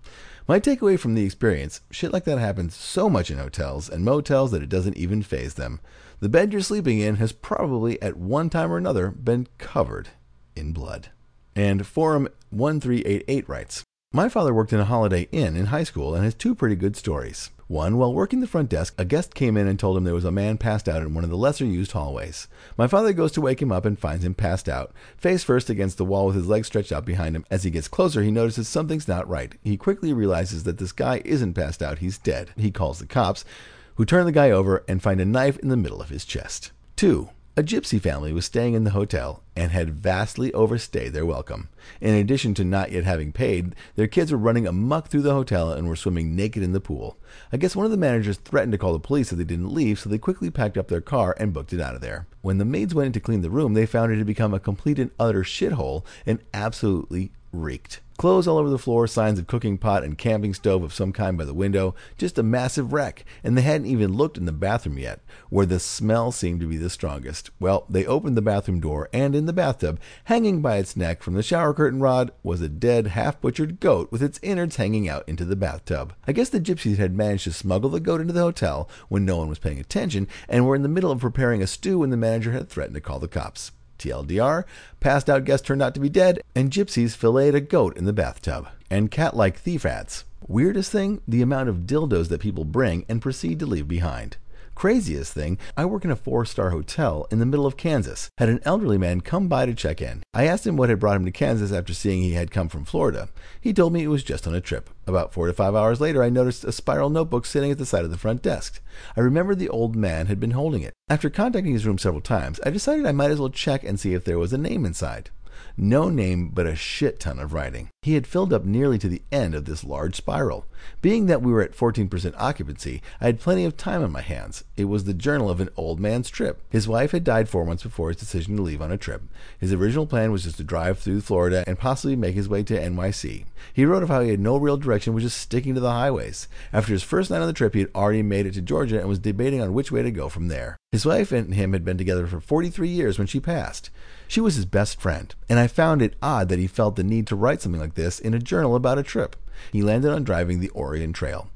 My 0.48 0.58
takeaway 0.58 0.98
from 0.98 1.14
the 1.14 1.22
experience 1.22 1.82
shit 1.90 2.10
like 2.10 2.24
that 2.24 2.38
happens 2.38 2.74
so 2.74 3.10
much 3.10 3.30
in 3.30 3.36
hotels 3.36 3.90
and 3.90 4.02
motels 4.02 4.50
that 4.50 4.62
it 4.62 4.70
doesn't 4.70 4.96
even 4.96 5.22
phase 5.22 5.54
them. 5.54 5.78
The 6.20 6.30
bed 6.30 6.54
you're 6.54 6.62
sleeping 6.62 7.00
in 7.00 7.16
has 7.16 7.32
probably, 7.32 8.00
at 8.00 8.16
one 8.16 8.48
time 8.48 8.72
or 8.72 8.78
another, 8.78 9.10
been 9.10 9.46
covered 9.58 10.08
in 10.56 10.72
blood. 10.72 11.08
And 11.54 11.86
Forum 11.86 12.28
1388 12.48 13.46
writes 13.46 13.84
My 14.14 14.30
father 14.30 14.54
worked 14.54 14.72
in 14.72 14.80
a 14.80 14.86
Holiday 14.86 15.28
Inn 15.32 15.56
in 15.56 15.66
high 15.66 15.84
school 15.84 16.14
and 16.14 16.24
has 16.24 16.34
two 16.34 16.54
pretty 16.54 16.76
good 16.76 16.96
stories. 16.96 17.50
One, 17.66 17.96
while 17.96 18.12
working 18.12 18.40
the 18.40 18.46
front 18.46 18.68
desk, 18.68 18.94
a 18.98 19.06
guest 19.06 19.34
came 19.34 19.56
in 19.56 19.66
and 19.66 19.78
told 19.78 19.96
him 19.96 20.04
there 20.04 20.14
was 20.14 20.26
a 20.26 20.30
man 20.30 20.58
passed 20.58 20.86
out 20.86 21.00
in 21.00 21.14
one 21.14 21.24
of 21.24 21.30
the 21.30 21.36
lesser 21.36 21.64
used 21.64 21.92
hallways. 21.92 22.46
My 22.76 22.86
father 22.86 23.14
goes 23.14 23.32
to 23.32 23.40
wake 23.40 23.62
him 23.62 23.72
up 23.72 23.86
and 23.86 23.98
finds 23.98 24.22
him 24.22 24.34
passed 24.34 24.68
out, 24.68 24.92
face 25.16 25.42
first 25.42 25.70
against 25.70 25.96
the 25.96 26.04
wall 26.04 26.26
with 26.26 26.36
his 26.36 26.46
legs 26.46 26.66
stretched 26.66 26.92
out 26.92 27.06
behind 27.06 27.34
him. 27.34 27.46
As 27.50 27.62
he 27.62 27.70
gets 27.70 27.88
closer, 27.88 28.22
he 28.22 28.30
notices 28.30 28.68
something's 28.68 29.08
not 29.08 29.28
right. 29.28 29.54
He 29.62 29.78
quickly 29.78 30.12
realizes 30.12 30.64
that 30.64 30.76
this 30.76 30.92
guy 30.92 31.22
isn't 31.24 31.54
passed 31.54 31.82
out, 31.82 32.00
he's 32.00 32.18
dead. 32.18 32.50
He 32.56 32.70
calls 32.70 32.98
the 32.98 33.06
cops, 33.06 33.46
who 33.94 34.04
turn 34.04 34.26
the 34.26 34.32
guy 34.32 34.50
over 34.50 34.84
and 34.86 35.02
find 35.02 35.20
a 35.20 35.24
knife 35.24 35.56
in 35.58 35.68
the 35.68 35.76
middle 35.76 36.02
of 36.02 36.10
his 36.10 36.26
chest. 36.26 36.70
Two, 36.96 37.30
a 37.56 37.62
gypsy 37.62 38.00
family 38.00 38.32
was 38.32 38.44
staying 38.44 38.74
in 38.74 38.82
the 38.82 38.90
hotel 38.90 39.44
and 39.54 39.70
had 39.70 39.90
vastly 39.94 40.52
overstayed 40.52 41.12
their 41.12 41.24
welcome. 41.24 41.68
In 42.00 42.14
addition 42.14 42.52
to 42.54 42.64
not 42.64 42.90
yet 42.90 43.04
having 43.04 43.30
paid, 43.30 43.76
their 43.94 44.08
kids 44.08 44.32
were 44.32 44.38
running 44.38 44.66
amuck 44.66 45.06
through 45.06 45.22
the 45.22 45.34
hotel 45.34 45.70
and 45.70 45.86
were 45.86 45.94
swimming 45.94 46.34
naked 46.34 46.64
in 46.64 46.72
the 46.72 46.80
pool. 46.80 47.16
I 47.52 47.56
guess 47.56 47.76
one 47.76 47.84
of 47.84 47.92
the 47.92 47.96
managers 47.96 48.38
threatened 48.38 48.72
to 48.72 48.78
call 48.78 48.92
the 48.92 48.98
police 48.98 49.30
if 49.30 49.38
they 49.38 49.44
didn't 49.44 49.72
leave, 49.72 50.00
so 50.00 50.10
they 50.10 50.18
quickly 50.18 50.50
packed 50.50 50.76
up 50.76 50.88
their 50.88 51.00
car 51.00 51.36
and 51.38 51.52
booked 51.52 51.72
it 51.72 51.80
out 51.80 51.94
of 51.94 52.00
there. 52.00 52.26
When 52.42 52.58
the 52.58 52.64
maids 52.64 52.92
went 52.92 53.06
in 53.06 53.12
to 53.12 53.20
clean 53.20 53.42
the 53.42 53.50
room, 53.50 53.74
they 53.74 53.86
found 53.86 54.10
it 54.10 54.18
had 54.18 54.26
become 54.26 54.52
a 54.52 54.58
complete 54.58 54.98
and 54.98 55.12
utter 55.20 55.44
shithole 55.44 56.04
and 56.26 56.40
absolutely 56.52 57.30
reeked. 57.62 58.00
Clothes 58.16 58.46
all 58.46 58.58
over 58.58 58.70
the 58.70 58.78
floor, 58.78 59.08
signs 59.08 59.40
of 59.40 59.48
cooking 59.48 59.76
pot 59.76 60.04
and 60.04 60.16
camping 60.16 60.54
stove 60.54 60.84
of 60.84 60.94
some 60.94 61.12
kind 61.12 61.36
by 61.36 61.44
the 61.44 61.52
window, 61.52 61.96
just 62.16 62.38
a 62.38 62.44
massive 62.44 62.92
wreck, 62.92 63.24
and 63.42 63.58
they 63.58 63.62
hadn't 63.62 63.88
even 63.88 64.12
looked 64.12 64.38
in 64.38 64.44
the 64.44 64.52
bathroom 64.52 64.98
yet, 64.98 65.20
where 65.50 65.66
the 65.66 65.80
smell 65.80 66.30
seemed 66.30 66.60
to 66.60 66.68
be 66.68 66.76
the 66.76 66.88
strongest. 66.88 67.50
Well, 67.58 67.84
they 67.90 68.06
opened 68.06 68.36
the 68.36 68.42
bathroom 68.42 68.78
door, 68.78 69.08
and 69.12 69.34
in 69.34 69.46
the 69.46 69.52
bathtub, 69.52 69.98
hanging 70.24 70.62
by 70.62 70.76
its 70.76 70.96
neck 70.96 71.24
from 71.24 71.34
the 71.34 71.42
shower 71.42 71.74
curtain 71.74 71.98
rod, 71.98 72.30
was 72.44 72.60
a 72.60 72.68
dead, 72.68 73.08
half 73.08 73.40
butchered 73.40 73.80
goat 73.80 74.12
with 74.12 74.22
its 74.22 74.38
innards 74.42 74.76
hanging 74.76 75.08
out 75.08 75.28
into 75.28 75.44
the 75.44 75.56
bathtub. 75.56 76.14
I 76.24 76.32
guess 76.32 76.50
the 76.50 76.60
gypsies 76.60 76.98
had 76.98 77.16
managed 77.16 77.44
to 77.44 77.52
smuggle 77.52 77.90
the 77.90 77.98
goat 77.98 78.20
into 78.20 78.32
the 78.32 78.40
hotel 78.40 78.88
when 79.08 79.24
no 79.24 79.38
one 79.38 79.48
was 79.48 79.58
paying 79.58 79.80
attention, 79.80 80.28
and 80.48 80.64
were 80.64 80.76
in 80.76 80.82
the 80.82 80.88
middle 80.88 81.10
of 81.10 81.20
preparing 81.20 81.62
a 81.62 81.66
stew 81.66 81.98
when 81.98 82.10
the 82.10 82.16
manager 82.16 82.52
had 82.52 82.68
threatened 82.68 82.94
to 82.94 83.00
call 83.00 83.18
the 83.18 83.26
cops. 83.26 83.72
TLDR, 83.98 84.64
passed 85.00 85.30
out 85.30 85.44
guest 85.44 85.66
turned 85.66 85.82
out 85.82 85.94
to 85.94 86.00
be 86.00 86.08
dead, 86.08 86.40
and 86.54 86.70
gypsies 86.70 87.16
filleted 87.16 87.54
a 87.54 87.60
goat 87.60 87.96
in 87.96 88.04
the 88.04 88.12
bathtub. 88.12 88.68
And 88.90 89.10
cat 89.10 89.36
like 89.36 89.58
thief 89.58 89.84
ads. 89.84 90.24
Weirdest 90.46 90.92
thing, 90.92 91.20
the 91.26 91.42
amount 91.42 91.68
of 91.68 91.86
dildos 91.86 92.28
that 92.28 92.40
people 92.40 92.64
bring 92.64 93.04
and 93.08 93.22
proceed 93.22 93.58
to 93.60 93.66
leave 93.66 93.88
behind. 93.88 94.36
Craziest 94.74 95.32
thing, 95.32 95.58
I 95.76 95.84
work 95.84 96.04
in 96.04 96.10
a 96.10 96.16
four 96.16 96.44
star 96.44 96.70
hotel 96.70 97.26
in 97.30 97.38
the 97.38 97.46
middle 97.46 97.64
of 97.64 97.76
Kansas. 97.76 98.28
Had 98.38 98.48
an 98.48 98.60
elderly 98.64 98.98
man 98.98 99.20
come 99.20 99.46
by 99.48 99.66
to 99.66 99.74
check 99.74 100.02
in. 100.02 100.22
I 100.34 100.46
asked 100.46 100.66
him 100.66 100.76
what 100.76 100.88
had 100.88 100.98
brought 100.98 101.16
him 101.16 101.24
to 101.24 101.30
Kansas 101.30 101.72
after 101.72 101.94
seeing 101.94 102.22
he 102.22 102.32
had 102.32 102.50
come 102.50 102.68
from 102.68 102.84
Florida. 102.84 103.28
He 103.60 103.72
told 103.72 103.92
me 103.92 104.02
it 104.02 104.08
was 104.08 104.24
just 104.24 104.46
on 104.46 104.54
a 104.54 104.60
trip. 104.60 104.90
About 105.06 105.32
four 105.32 105.46
to 105.46 105.52
five 105.52 105.74
hours 105.74 106.00
later, 106.00 106.22
I 106.22 106.28
noticed 106.28 106.64
a 106.64 106.72
spiral 106.72 107.10
notebook 107.10 107.46
sitting 107.46 107.70
at 107.70 107.78
the 107.78 107.86
side 107.86 108.04
of 108.04 108.10
the 108.10 108.18
front 108.18 108.42
desk. 108.42 108.80
I 109.16 109.20
remembered 109.20 109.58
the 109.58 109.68
old 109.68 109.94
man 109.94 110.26
had 110.26 110.40
been 110.40 110.52
holding 110.52 110.82
it. 110.82 110.92
After 111.08 111.30
contacting 111.30 111.72
his 111.72 111.86
room 111.86 111.98
several 111.98 112.22
times, 112.22 112.58
I 112.64 112.70
decided 112.70 113.06
I 113.06 113.12
might 113.12 113.30
as 113.30 113.38
well 113.38 113.50
check 113.50 113.84
and 113.84 114.00
see 114.00 114.14
if 114.14 114.24
there 114.24 114.38
was 114.38 114.52
a 114.52 114.58
name 114.58 114.84
inside. 114.84 115.30
No 115.76 116.08
name, 116.08 116.48
but 116.48 116.66
a 116.66 116.76
shit 116.76 117.18
ton 117.20 117.38
of 117.38 117.52
writing. 117.52 117.88
He 118.02 118.14
had 118.14 118.26
filled 118.26 118.52
up 118.52 118.64
nearly 118.64 118.98
to 118.98 119.08
the 119.08 119.22
end 119.32 119.54
of 119.54 119.64
this 119.64 119.82
large 119.82 120.14
spiral. 120.14 120.66
Being 121.00 121.26
that 121.26 121.42
we 121.42 121.52
were 121.52 121.62
at 121.62 121.76
14% 121.76 122.34
occupancy, 122.36 123.02
I 123.20 123.26
had 123.26 123.40
plenty 123.40 123.64
of 123.64 123.76
time 123.76 124.02
on 124.02 124.12
my 124.12 124.20
hands. 124.20 124.64
It 124.76 124.84
was 124.84 125.04
the 125.04 125.14
journal 125.14 125.48
of 125.50 125.60
an 125.60 125.70
old 125.76 125.98
man's 125.98 126.30
trip. 126.30 126.60
His 126.68 126.86
wife 126.86 127.12
had 127.12 127.24
died 127.24 127.48
four 127.48 127.64
months 127.64 127.82
before 127.82 128.08
his 128.08 128.18
decision 128.18 128.56
to 128.56 128.62
leave 128.62 128.82
on 128.82 128.92
a 128.92 128.98
trip. 128.98 129.22
His 129.58 129.72
original 129.72 130.06
plan 130.06 130.32
was 130.32 130.44
just 130.44 130.58
to 130.58 130.64
drive 130.64 130.98
through 130.98 131.22
Florida 131.22 131.64
and 131.66 131.78
possibly 131.78 132.16
make 132.16 132.34
his 132.34 132.48
way 132.48 132.62
to 132.64 132.78
NYC. 132.78 133.44
He 133.72 133.84
wrote 133.84 134.02
of 134.02 134.08
how 134.10 134.20
he 134.20 134.30
had 134.30 134.40
no 134.40 134.56
real 134.56 134.76
direction, 134.76 135.14
was 135.14 135.24
just 135.24 135.38
sticking 135.38 135.74
to 135.74 135.80
the 135.80 135.90
highways. 135.90 136.48
After 136.72 136.92
his 136.92 137.02
first 137.02 137.30
night 137.30 137.40
on 137.40 137.46
the 137.46 137.52
trip, 137.52 137.74
he 137.74 137.80
had 137.80 137.90
already 137.94 138.22
made 138.22 138.46
it 138.46 138.54
to 138.54 138.60
Georgia 138.60 139.00
and 139.00 139.08
was 139.08 139.18
debating 139.18 139.60
on 139.60 139.74
which 139.74 139.90
way 139.90 140.02
to 140.02 140.10
go 140.10 140.28
from 140.28 140.48
there. 140.48 140.76
His 140.92 141.06
wife 141.06 141.32
and 141.32 141.54
him 141.54 141.72
had 141.72 141.84
been 141.84 141.98
together 141.98 142.26
for 142.26 142.40
43 142.40 142.88
years 142.88 143.18
when 143.18 143.26
she 143.26 143.40
passed. 143.40 143.90
She 144.34 144.40
was 144.40 144.56
his 144.56 144.64
best 144.64 145.00
friend, 145.00 145.32
and 145.48 145.60
I 145.60 145.68
found 145.68 146.02
it 146.02 146.16
odd 146.20 146.48
that 146.48 146.58
he 146.58 146.66
felt 146.66 146.96
the 146.96 147.04
need 147.04 147.28
to 147.28 147.36
write 147.36 147.62
something 147.62 147.80
like 147.80 147.94
this 147.94 148.18
in 148.18 148.34
a 148.34 148.40
journal 148.40 148.74
about 148.74 148.98
a 148.98 149.04
trip. 149.04 149.36
He 149.70 149.80
landed 149.80 150.10
on 150.10 150.24
driving 150.24 150.58
the 150.58 150.70
Oregon 150.70 151.12
Trail. 151.12 151.50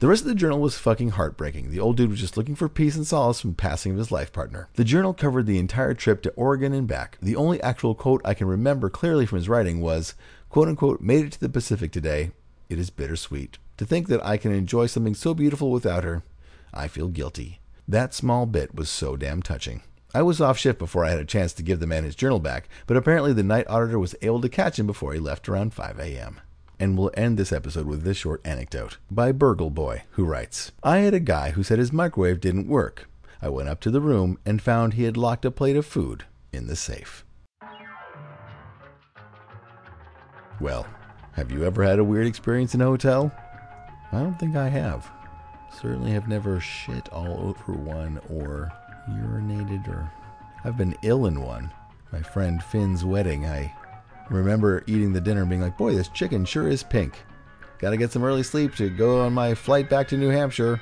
The 0.00 0.08
rest 0.08 0.22
of 0.22 0.26
the 0.26 0.34
journal 0.34 0.58
was 0.58 0.76
fucking 0.76 1.10
heartbreaking. 1.10 1.70
The 1.70 1.78
old 1.78 1.96
dude 1.96 2.10
was 2.10 2.18
just 2.18 2.36
looking 2.36 2.56
for 2.56 2.68
peace 2.68 2.96
and 2.96 3.06
solace 3.06 3.40
from 3.40 3.50
the 3.50 3.56
passing 3.56 3.92
of 3.92 3.98
his 3.98 4.10
life 4.10 4.32
partner. 4.32 4.68
The 4.74 4.82
journal 4.82 5.14
covered 5.14 5.46
the 5.46 5.60
entire 5.60 5.94
trip 5.94 6.20
to 6.22 6.32
Oregon 6.32 6.72
and 6.72 6.88
back. 6.88 7.16
The 7.22 7.36
only 7.36 7.62
actual 7.62 7.94
quote 7.94 8.22
I 8.24 8.34
can 8.34 8.48
remember 8.48 8.90
clearly 8.90 9.24
from 9.24 9.36
his 9.36 9.48
writing 9.48 9.80
was, 9.80 10.16
quote 10.50 10.66
unquote, 10.66 11.00
made 11.00 11.26
it 11.26 11.30
to 11.34 11.40
the 11.40 11.48
Pacific 11.48 11.92
today. 11.92 12.32
It 12.68 12.80
is 12.80 12.90
bittersweet. 12.90 13.58
To 13.76 13.86
think 13.86 14.08
that 14.08 14.26
I 14.26 14.36
can 14.36 14.50
enjoy 14.50 14.86
something 14.86 15.14
so 15.14 15.32
beautiful 15.32 15.70
without 15.70 16.02
her, 16.02 16.24
I 16.74 16.88
feel 16.88 17.06
guilty. 17.06 17.60
That 17.86 18.14
small 18.14 18.46
bit 18.46 18.74
was 18.74 18.88
so 18.88 19.14
damn 19.14 19.42
touching. 19.42 19.82
I 20.16 20.22
was 20.22 20.40
off 20.40 20.56
shift 20.56 20.78
before 20.78 21.04
I 21.04 21.10
had 21.10 21.18
a 21.18 21.26
chance 21.26 21.52
to 21.52 21.62
give 21.62 21.78
the 21.78 21.86
man 21.86 22.04
his 22.04 22.16
journal 22.16 22.38
back, 22.38 22.70
but 22.86 22.96
apparently 22.96 23.34
the 23.34 23.42
night 23.42 23.66
auditor 23.68 23.98
was 23.98 24.14
able 24.22 24.40
to 24.40 24.48
catch 24.48 24.78
him 24.78 24.86
before 24.86 25.12
he 25.12 25.20
left 25.20 25.46
around 25.46 25.74
5 25.74 25.98
a.m. 25.98 26.40
And 26.80 26.96
we'll 26.96 27.10
end 27.12 27.36
this 27.36 27.52
episode 27.52 27.84
with 27.84 28.02
this 28.02 28.16
short 28.16 28.40
anecdote 28.42 28.96
by 29.10 29.30
Burgle 29.30 29.68
Boy, 29.68 30.04
who 30.12 30.24
writes 30.24 30.72
I 30.82 31.00
had 31.00 31.12
a 31.12 31.20
guy 31.20 31.50
who 31.50 31.62
said 31.62 31.78
his 31.78 31.92
microwave 31.92 32.40
didn't 32.40 32.66
work. 32.66 33.10
I 33.42 33.50
went 33.50 33.68
up 33.68 33.78
to 33.80 33.90
the 33.90 34.00
room 34.00 34.38
and 34.46 34.62
found 34.62 34.94
he 34.94 35.02
had 35.02 35.18
locked 35.18 35.44
a 35.44 35.50
plate 35.50 35.76
of 35.76 35.84
food 35.84 36.24
in 36.50 36.66
the 36.66 36.76
safe. 36.76 37.22
Well, 40.62 40.86
have 41.32 41.52
you 41.52 41.62
ever 41.64 41.82
had 41.82 41.98
a 41.98 42.04
weird 42.04 42.26
experience 42.26 42.74
in 42.74 42.80
a 42.80 42.86
hotel? 42.86 43.30
I 44.12 44.20
don't 44.20 44.40
think 44.40 44.56
I 44.56 44.70
have. 44.70 45.10
Certainly 45.78 46.12
have 46.12 46.26
never 46.26 46.58
shit 46.58 47.06
all 47.10 47.38
over 47.38 47.74
one 47.74 48.18
or 48.30 48.72
urinated 49.08 49.88
or 49.88 50.10
I've 50.64 50.76
been 50.76 50.96
ill 51.02 51.26
in 51.26 51.40
one. 51.40 51.70
My 52.12 52.22
friend 52.22 52.62
Finn's 52.62 53.04
wedding, 53.04 53.46
I 53.46 53.72
remember 54.30 54.82
eating 54.86 55.12
the 55.12 55.20
dinner 55.20 55.42
and 55.42 55.50
being 55.50 55.62
like, 55.62 55.76
boy, 55.76 55.94
this 55.94 56.08
chicken 56.08 56.44
sure 56.44 56.68
is 56.68 56.82
pink. 56.82 57.22
Gotta 57.78 57.96
get 57.96 58.10
some 58.10 58.24
early 58.24 58.42
sleep 58.42 58.74
to 58.76 58.88
go 58.88 59.20
on 59.20 59.32
my 59.32 59.54
flight 59.54 59.90
back 59.90 60.08
to 60.08 60.16
New 60.16 60.30
Hampshire 60.30 60.80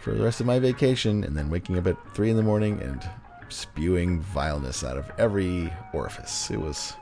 for 0.00 0.12
the 0.12 0.24
rest 0.24 0.40
of 0.40 0.46
my 0.46 0.58
vacation, 0.58 1.24
and 1.24 1.36
then 1.36 1.50
waking 1.50 1.78
up 1.78 1.86
at 1.86 2.14
3 2.14 2.30
in 2.30 2.36
the 2.36 2.42
morning 2.42 2.80
and 2.80 3.08
spewing 3.48 4.20
vileness 4.20 4.82
out 4.82 4.96
of 4.96 5.10
every 5.18 5.72
orifice. 5.92 6.50
It 6.50 6.60
was 6.60 6.94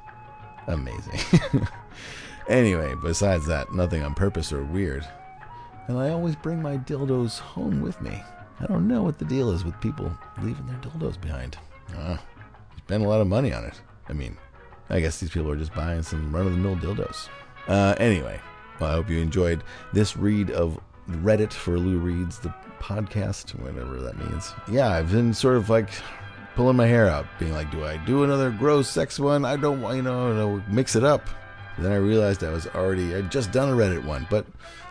amazing. 0.67 1.21
anyway, 2.49 2.95
besides 3.03 3.47
that, 3.47 3.73
nothing 3.73 4.03
on 4.03 4.15
purpose 4.15 4.53
or 4.53 4.65
weird. 4.65 5.07
And 5.87 5.97
I 5.99 6.11
always 6.11 6.37
bring 6.37 6.61
my 6.61 6.77
dildos 6.77 7.39
home 7.39 7.81
with 7.81 8.01
me. 8.01 8.23
I 8.61 8.67
don't 8.67 8.89
know 8.89 9.03
what 9.03 9.19
the 9.19 9.25
deal 9.25 9.51
is 9.51 9.65
with 9.65 9.81
people 9.81 10.13
leaving 10.43 10.67
their 10.67 10.79
dildos 10.79 11.21
behind. 11.21 11.57
Uh, 11.97 12.17
spend 12.79 13.05
a 13.05 13.09
lot 13.09 13.21
of 13.21 13.27
money 13.29 13.53
on 13.53 13.65
it. 13.65 13.81
I 14.09 14.13
mean, 14.13 14.37
I 14.91 15.01
guess 15.01 15.21
these 15.21 15.31
people 15.31 15.51
are 15.51 15.57
just 15.57 15.75
buying 15.75 16.03
some 16.03 16.35
run 16.35 16.47
of 16.47 16.53
the 16.53 16.59
mill 16.59 16.77
dildos. 16.77 17.29
Uh, 17.69 17.95
anyway, 17.99 18.41
well, 18.81 18.91
I 18.91 18.95
hope 18.95 19.11
you 19.11 19.19
enjoyed 19.21 19.63
this 19.93 20.17
read 20.17 20.51
of 20.51 20.81
Reddit 21.09 21.53
for 21.53 21.79
Lou 21.79 21.99
Reads, 21.99 22.39
the 22.39 22.53
podcast, 22.81 23.51
whatever 23.61 24.01
that 24.01 24.19
means. 24.19 24.53
Yeah, 24.71 24.89
I've 24.89 25.13
been 25.13 25.33
sort 25.33 25.57
of 25.57 25.71
like 25.71 25.91
pulling 26.55 26.77
my 26.77 26.87
hair 26.87 27.09
out, 27.09 27.27
being 27.39 27.53
like, 27.53 27.71
do 27.71 27.85
I 27.85 27.97
do 27.99 28.25
another 28.25 28.51
gross 28.51 28.89
sex 28.89 29.21
one? 29.21 29.45
I 29.45 29.57
don't 29.57 29.81
want, 29.81 29.97
you 29.97 30.03
know, 30.03 30.63
mix 30.69 30.97
it 30.97 31.05
up. 31.05 31.29
Then 31.79 31.93
I 31.93 31.97
realized 31.97 32.43
I 32.43 32.51
was 32.51 32.67
already, 32.69 33.15
I'd 33.15 33.31
just 33.31 33.53
done 33.53 33.69
a 33.69 33.73
Reddit 33.73 34.05
one, 34.05 34.27
but 34.29 34.47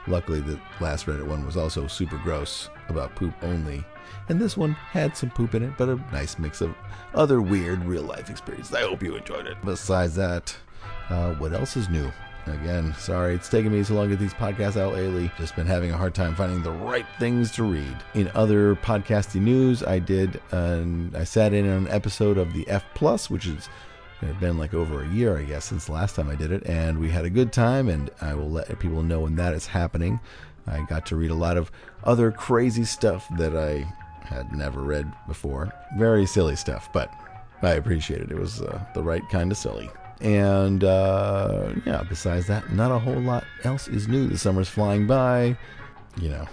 luckily 0.07 0.39
the 0.39 0.57
last 0.79 1.05
Reddit 1.05 1.27
one 1.27 1.45
was 1.45 1.57
also 1.57 1.87
super 1.87 2.17
gross 2.19 2.69
about 2.89 3.15
poop 3.15 3.33
only. 3.41 3.83
And 4.29 4.39
this 4.39 4.57
one 4.57 4.71
had 4.71 5.15
some 5.15 5.29
poop 5.29 5.55
in 5.55 5.63
it, 5.63 5.73
but 5.77 5.89
a 5.89 5.95
nice 6.11 6.37
mix 6.37 6.61
of 6.61 6.75
other 7.13 7.41
weird 7.41 7.83
real 7.85 8.03
life 8.03 8.29
experiences. 8.29 8.73
I 8.73 8.81
hope 8.81 9.03
you 9.03 9.15
enjoyed 9.15 9.47
it. 9.47 9.57
Besides 9.63 10.15
that, 10.15 10.55
uh, 11.09 11.33
what 11.35 11.53
else 11.53 11.77
is 11.77 11.89
new? 11.89 12.11
Again, 12.45 12.95
sorry 12.97 13.35
it's 13.35 13.49
taken 13.49 13.73
me 13.73 13.83
so 13.83 13.93
long 13.95 14.05
to 14.09 14.15
get 14.15 14.21
these 14.21 14.33
podcasts 14.33 14.79
out 14.79 14.93
lately. 14.93 15.29
Just 15.37 15.57
been 15.57 15.67
having 15.67 15.91
a 15.91 15.97
hard 15.97 16.15
time 16.15 16.33
finding 16.33 16.63
the 16.63 16.71
right 16.71 17.05
things 17.19 17.51
to 17.53 17.63
read. 17.63 17.97
In 18.13 18.31
other 18.35 18.75
podcasting 18.75 19.41
news, 19.41 19.83
I 19.83 19.99
did, 19.99 20.41
uh, 20.53 20.83
I 21.13 21.25
sat 21.25 21.53
in 21.53 21.69
on 21.69 21.87
an 21.87 21.87
episode 21.89 22.37
of 22.37 22.53
the 22.53 22.65
F 22.69 22.85
Plus, 22.93 23.29
which 23.29 23.49
had 24.21 24.39
been 24.39 24.57
like 24.57 24.73
over 24.73 25.03
a 25.03 25.09
year, 25.09 25.37
I 25.37 25.43
guess, 25.43 25.65
since 25.65 25.85
the 25.85 25.91
last 25.91 26.15
time 26.15 26.29
I 26.29 26.35
did 26.35 26.53
it, 26.53 26.65
and 26.65 26.99
we 26.99 27.09
had 27.09 27.25
a 27.25 27.29
good 27.29 27.51
time. 27.51 27.89
And 27.89 28.09
I 28.21 28.33
will 28.33 28.49
let 28.49 28.79
people 28.79 29.03
know 29.03 29.19
when 29.21 29.35
that 29.35 29.53
is 29.53 29.67
happening. 29.67 30.21
I 30.67 30.81
got 30.83 31.05
to 31.07 31.15
read 31.15 31.31
a 31.31 31.35
lot 31.35 31.57
of 31.57 31.71
other 32.03 32.31
crazy 32.31 32.83
stuff 32.83 33.27
that 33.37 33.55
I 33.55 33.91
had 34.25 34.51
never 34.51 34.81
read 34.81 35.11
before. 35.27 35.73
Very 35.97 36.25
silly 36.25 36.55
stuff, 36.55 36.89
but 36.93 37.11
I 37.61 37.71
appreciated 37.71 38.31
it. 38.31 38.35
It 38.35 38.39
was 38.39 38.61
uh, 38.61 38.83
the 38.93 39.01
right 39.03 39.27
kind 39.29 39.51
of 39.51 39.57
silly. 39.57 39.89
And 40.19 40.83
uh, 40.83 41.73
yeah, 41.85 42.03
besides 42.07 42.47
that, 42.47 42.71
not 42.73 42.91
a 42.91 42.99
whole 42.99 43.19
lot 43.19 43.45
else 43.63 43.87
is 43.87 44.07
new. 44.07 44.27
The 44.27 44.37
summer's 44.37 44.69
flying 44.69 45.07
by. 45.07 45.57
You 46.19 46.29
know, 46.29 46.47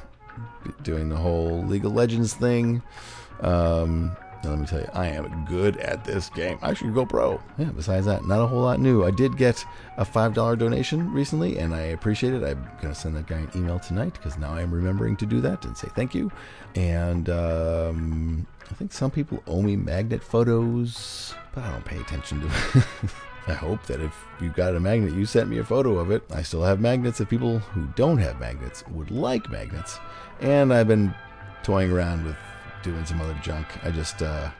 doing 0.83 1.09
the 1.09 1.16
whole 1.16 1.62
League 1.64 1.85
of 1.85 1.94
Legends 1.94 2.35
thing. 2.35 2.83
Um, 3.40 4.16
now, 4.44 4.50
let 4.50 4.61
me 4.61 4.66
tell 4.66 4.80
you, 4.80 4.88
I 4.92 5.07
am 5.09 5.44
good 5.46 5.76
at 5.78 6.04
this 6.04 6.28
game. 6.30 6.59
I 6.62 6.74
should 6.74 6.94
go 6.94 7.07
pro. 7.07 7.40
Yeah, 7.59 7.70
besides 7.70 8.07
that, 8.07 8.26
not 8.26 8.40
a 8.40 8.46
whole 8.46 8.62
lot 8.62 8.80
new. 8.80 9.04
I 9.04 9.11
did 9.11 9.37
get 9.37 9.64
a 9.96 10.04
$5 10.04 10.59
donation 10.59 11.12
recently, 11.12 11.59
and 11.59 11.74
I 11.74 11.80
appreciate 11.80 12.35
it. 12.35 12.42
I'm 12.42 12.62
going 12.80 12.92
to 12.92 12.94
send 12.94 13.16
that 13.16 13.26
guy 13.26 13.38
an 13.38 13.50
email 13.54 13.78
tonight 13.78 14.14
because 14.14 14.38
now 14.38 14.52
I'm 14.52 14.72
remembering 14.72 15.16
to 15.16 15.26
do 15.26 15.40
that 15.40 15.64
and 15.64 15.76
say 15.76 15.88
thank 15.94 16.14
you. 16.14 16.30
And 16.74 17.28
um, 17.30 18.46
I 18.70 18.74
think 18.74 18.92
some 18.92 19.11
people 19.11 19.42
owe 19.46 19.62
me 19.62 19.76
magnet 19.76 20.22
photos, 20.22 21.35
but 21.54 21.64
I 21.64 21.70
don't 21.70 21.85
pay 21.85 21.98
attention 21.98 22.40
to 22.40 22.46
it. 22.46 22.85
I 23.46 23.52
hope 23.52 23.85
that 23.87 24.00
if 24.00 24.14
you've 24.40 24.54
got 24.54 24.74
a 24.74 24.80
magnet, 24.80 25.12
you 25.12 25.26
sent 25.26 25.50
me 25.50 25.59
a 25.59 25.64
photo 25.64 25.98
of 25.98 26.11
it. 26.11 26.22
I 26.33 26.42
still 26.42 26.62
have 26.62 26.80
magnets 26.80 27.20
if 27.20 27.28
people 27.28 27.59
who 27.59 27.87
don't 27.94 28.18
have 28.18 28.40
magnets 28.40 28.83
would 28.88 29.11
like 29.11 29.50
magnets. 29.50 29.98
And 30.40 30.72
I've 30.72 30.88
been 30.88 31.14
toying 31.62 31.92
around 31.92 32.24
with 32.24 32.37
doing 32.85 33.05
some 33.05 33.20
other 33.20 33.37
junk. 33.42 33.66
I 33.85 33.90
just 33.90 34.23
uh 34.23 34.51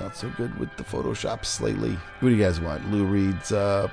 not 0.00 0.16
so 0.16 0.28
good 0.36 0.56
with 0.58 0.76
the 0.76 0.84
photoshops 0.84 1.60
lately. 1.60 1.96
What 2.20 2.28
do 2.28 2.34
you 2.34 2.42
guys 2.42 2.60
want? 2.60 2.90
Lou 2.92 3.04
Reads 3.04 3.50
uh 3.50 3.88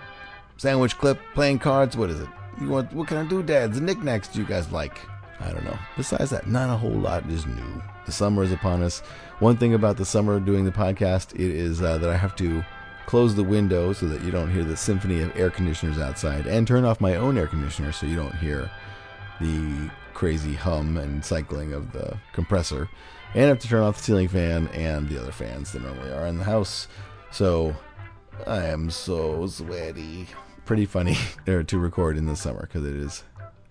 sandwich 0.58 0.98
clip, 0.98 1.20
playing 1.34 1.60
cards, 1.60 1.98
what 1.98 2.10
is 2.12 2.20
it? 2.20 2.30
You 2.60 2.70
want 2.70 2.94
what 2.94 3.08
kind 3.08 3.22
of 3.22 3.30
doodads 3.30 3.78
and 3.78 3.86
knickknacks 3.86 4.28
do 4.28 4.40
you 4.40 4.46
guys 4.46 4.72
like? 4.72 5.00
I 5.40 5.52
don't 5.52 5.64
know. 5.64 5.78
Besides 5.98 6.30
that, 6.30 6.48
not 6.48 6.70
a 6.70 6.78
whole 6.78 6.92
lot 6.92 7.26
is 7.28 7.48
new. 7.48 7.82
The 8.06 8.12
summer 8.12 8.44
is 8.44 8.52
upon 8.52 8.84
us. 8.84 9.00
One 9.40 9.58
thing 9.58 9.74
about 9.74 9.98
the 9.98 10.06
summer 10.06 10.40
doing 10.40 10.66
the 10.66 10.72
podcast, 10.72 11.34
it 11.34 11.42
is 11.42 11.82
uh, 11.82 11.98
that 11.98 12.10
I 12.12 12.18
have 12.18 12.36
to 12.36 12.64
close 13.08 13.34
the 13.34 13.44
window 13.44 13.92
so 13.92 14.08
that 14.08 14.22
you 14.22 14.32
don't 14.32 14.52
hear 14.52 14.64
the 14.64 14.78
symphony 14.78 15.22
of 15.22 15.36
air 15.36 15.50
conditioners 15.50 15.98
outside, 15.98 16.46
and 16.46 16.68
turn 16.68 16.86
off 16.86 17.02
my 17.02 17.16
own 17.16 17.38
air 17.38 17.48
conditioner 17.48 17.92
so 17.92 18.06
you 18.06 18.16
don't 18.16 18.36
hear 18.36 18.70
the 19.40 19.90
crazy 20.14 20.54
hum 20.54 20.98
and 20.98 21.26
cycling 21.26 21.74
of 21.74 21.92
the 21.92 22.16
compressor. 22.34 22.88
And 23.34 23.46
I 23.46 23.48
have 23.48 23.60
to 23.60 23.68
turn 23.68 23.84
off 23.84 23.98
the 23.98 24.04
ceiling 24.04 24.28
fan 24.28 24.68
and 24.70 25.08
the 25.08 25.22
other 25.22 25.32
fans 25.32 25.72
that 25.72 25.82
normally 25.82 26.12
are 26.12 26.28
in 26.28 26.38
the 26.38 26.44
house. 26.44 26.88
So 27.32 27.76
I 28.46 28.66
am 28.66 28.90
so 28.90 29.48
sweaty. 29.48 30.28
Pretty 30.66 30.86
funny 30.86 31.18
to 31.46 31.80
record 31.80 32.18
in 32.18 32.26
the 32.26 32.36
summer 32.36 32.62
because 32.62 32.86
it 32.86 32.96
is 32.96 33.24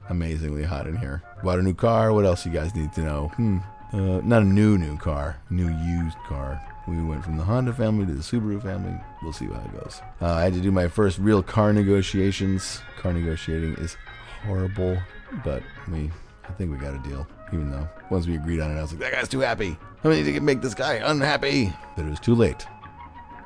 amazingly 0.09 0.65
hot 0.65 0.87
in 0.87 0.97
here. 0.97 1.23
Bought 1.43 1.59
a 1.59 1.63
new 1.63 1.75
car. 1.75 2.13
What 2.13 2.25
else 2.25 2.47
you 2.47 2.53
guys 2.53 2.75
need 2.75 2.93
to 2.95 3.03
know? 3.03 3.29
Hmm. 3.37 3.59
Uh, 3.93 4.21
not 4.23 4.43
a 4.43 4.47
new 4.47 4.79
new 4.79 4.97
car, 4.97 5.37
new 5.51 5.69
used 5.69 6.17
car. 6.29 6.61
We 6.87 7.03
went 7.03 7.25
from 7.25 7.37
the 7.37 7.43
Honda 7.43 7.73
family 7.73 8.07
to 8.07 8.13
the 8.13 8.23
Subaru 8.23 8.63
family. 8.63 8.99
We'll 9.23 9.33
see 9.33 9.47
how 9.47 9.61
it 9.61 9.73
goes. 9.73 10.01
Uh, 10.21 10.33
I 10.33 10.43
had 10.43 10.55
to 10.55 10.61
do 10.61 10.71
my 10.71 10.89
first 10.89 11.19
real 11.19 11.43
car 11.43 11.73
negotiations. 11.73 12.81
Car 12.99 13.13
negotiating 13.13 13.75
is 13.75 13.97
horrible, 14.45 14.97
but 15.45 15.63
we, 15.91 16.11
I 16.49 16.53
think 16.53 16.71
we 16.71 16.79
got 16.79 16.95
a 16.95 17.09
deal. 17.09 17.27
Even 17.53 17.71
though 17.71 17.89
once 18.11 18.27
we 18.27 18.37
agreed 18.37 18.61
on 18.61 18.71
it, 18.71 18.79
I 18.79 18.83
was 18.83 18.93
like, 18.93 19.01
that 19.01 19.13
guy's 19.13 19.29
too 19.29 19.41
happy. 19.41 19.77
I 20.05 20.09
need 20.09 20.25
to 20.25 20.41
make 20.41 20.61
this 20.61 20.75
guy 20.75 20.95
unhappy. 20.95 21.73
But 21.97 22.07
it 22.07 22.11
was 22.11 22.21
too 22.21 22.35
late. 22.35 22.67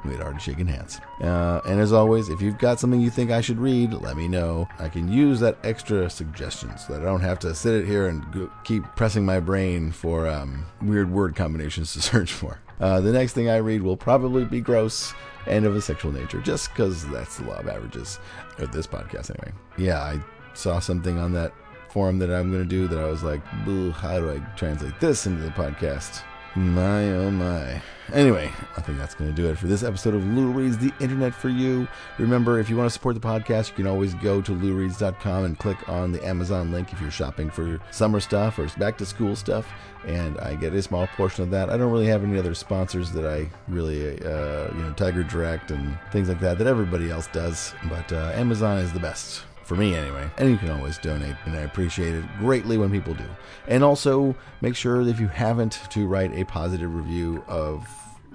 We 0.04 0.12
had 0.12 0.20
already 0.20 0.40
shaken 0.40 0.66
hands. 0.66 1.00
Uh, 1.20 1.60
and 1.66 1.80
as 1.80 1.92
always, 1.92 2.28
if 2.28 2.42
you've 2.42 2.58
got 2.58 2.78
something 2.78 3.00
you 3.00 3.08
think 3.08 3.30
I 3.30 3.40
should 3.40 3.58
read, 3.58 3.94
let 3.94 4.16
me 4.16 4.28
know. 4.28 4.68
I 4.78 4.90
can 4.90 5.10
use 5.10 5.40
that 5.40 5.56
extra 5.64 6.10
suggestion 6.10 6.76
so 6.76 6.92
that 6.92 7.02
I 7.02 7.04
don't 7.06 7.22
have 7.22 7.38
to 7.40 7.54
sit 7.54 7.74
it 7.74 7.86
here 7.86 8.08
and 8.08 8.30
go, 8.30 8.50
keep 8.64 8.84
pressing 8.96 9.24
my 9.24 9.40
brain 9.40 9.92
for 9.92 10.28
um, 10.28 10.66
weird 10.82 11.10
word 11.10 11.34
combinations 11.34 11.94
to 11.94 12.02
search 12.02 12.32
for. 12.32 12.60
Uh, 12.80 13.00
the 13.00 13.12
next 13.12 13.32
thing 13.32 13.48
I 13.48 13.56
read 13.56 13.80
will 13.80 13.96
probably 13.96 14.44
be 14.44 14.60
gross 14.60 15.14
and 15.46 15.64
of 15.64 15.74
a 15.74 15.80
sexual 15.80 16.12
nature, 16.12 16.40
just 16.40 16.70
because 16.70 17.06
that's 17.08 17.38
the 17.38 17.44
law 17.44 17.56
of 17.56 17.68
averages. 17.68 18.18
Or 18.58 18.66
this 18.66 18.86
podcast, 18.86 19.30
anyway. 19.30 19.52
Yeah, 19.78 20.00
I 20.00 20.20
saw 20.54 20.80
something 20.80 21.18
on 21.18 21.32
that 21.32 21.52
forum 21.94 22.18
that 22.18 22.28
I'm 22.28 22.50
going 22.50 22.64
to 22.64 22.68
do 22.68 22.88
that 22.88 22.98
I 22.98 23.07
was 23.07 23.22
like, 23.22 23.40
how 23.46 24.18
do 24.18 24.33
I 24.33 24.38
translate 24.57 24.98
this 24.98 25.26
into 25.26 25.42
the 25.42 25.50
podcast? 25.50 26.24
My 26.57 27.09
oh 27.11 27.30
my. 27.30 27.80
Anyway, 28.12 28.50
I 28.76 28.80
think 28.80 28.98
that's 28.98 29.14
going 29.14 29.30
to 29.30 29.35
do 29.35 29.48
it 29.48 29.57
for 29.57 29.68
this 29.68 29.85
episode 29.85 30.14
of 30.14 30.24
Lou 30.24 30.50
Reads 30.50 30.76
the 30.76 30.92
Internet 31.00 31.35
for 31.35 31.48
You. 31.48 31.87
Remember, 32.18 32.59
if 32.59 32.68
you 32.68 32.76
want 32.76 32.87
to 32.88 32.92
support 32.92 33.14
the 33.14 33.20
podcast, 33.20 33.68
you 33.68 33.74
can 33.74 33.87
always 33.87 34.14
go 34.14 34.42
to 34.42 34.52
loureads.com 34.52 35.44
and 35.44 35.59
click 35.59 35.88
on 35.88 36.11
the 36.11 36.24
Amazon 36.24 36.72
link 36.72 36.92
if 36.92 37.00
you're 37.00 37.12
shopping 37.12 37.48
for 37.48 37.80
summer 37.92 38.18
stuff 38.18 38.59
or 38.59 38.66
back 38.76 38.98
to 38.98 39.07
school 39.07 39.37
stuff. 39.37 39.72
And 40.04 40.37
I 40.40 40.57
get 40.57 40.74
a 40.74 40.83
small 40.83 41.07
portion 41.16 41.44
of 41.44 41.50
that. 41.52 41.70
I 41.70 41.76
don't 41.76 41.92
really 41.92 42.07
have 42.07 42.24
any 42.24 42.38
other 42.38 42.54
sponsors 42.54 43.12
that 43.12 43.24
I 43.24 43.48
really, 43.68 44.20
uh, 44.20 44.68
you 44.74 44.83
know, 44.83 44.92
Tiger 44.96 45.22
Direct 45.22 45.70
and 45.70 45.96
things 46.11 46.28
like 46.28 46.40
that 46.40 46.59
that 46.59 46.66
everybody 46.66 47.11
else 47.11 47.28
does. 47.28 47.72
But 47.88 48.12
uh, 48.12 48.33
Amazon 48.35 48.78
is 48.78 48.92
the 48.92 49.00
best 49.00 49.44
for 49.64 49.77
me 49.77 49.94
anyway. 49.94 50.29
And 50.38 50.50
you 50.50 50.57
can 50.57 50.70
always 50.70 50.98
donate, 50.98 51.37
and 51.46 51.57
I 51.57 51.62
appreciate 51.62 52.14
it 52.14 52.24
greatly 52.38 52.79
when 52.79 52.90
people 52.90 53.14
do. 53.14 53.27
And 53.66 53.83
also, 53.83 54.35
make 54.61 54.77
sure 54.77 55.00
if 55.03 55.20
you 55.20 55.29
haven't, 55.29 55.81
to 55.90 56.07
write 56.07 56.33
a 56.35 56.44
positive 56.44 56.94
review 56.94 57.42
of 57.48 57.87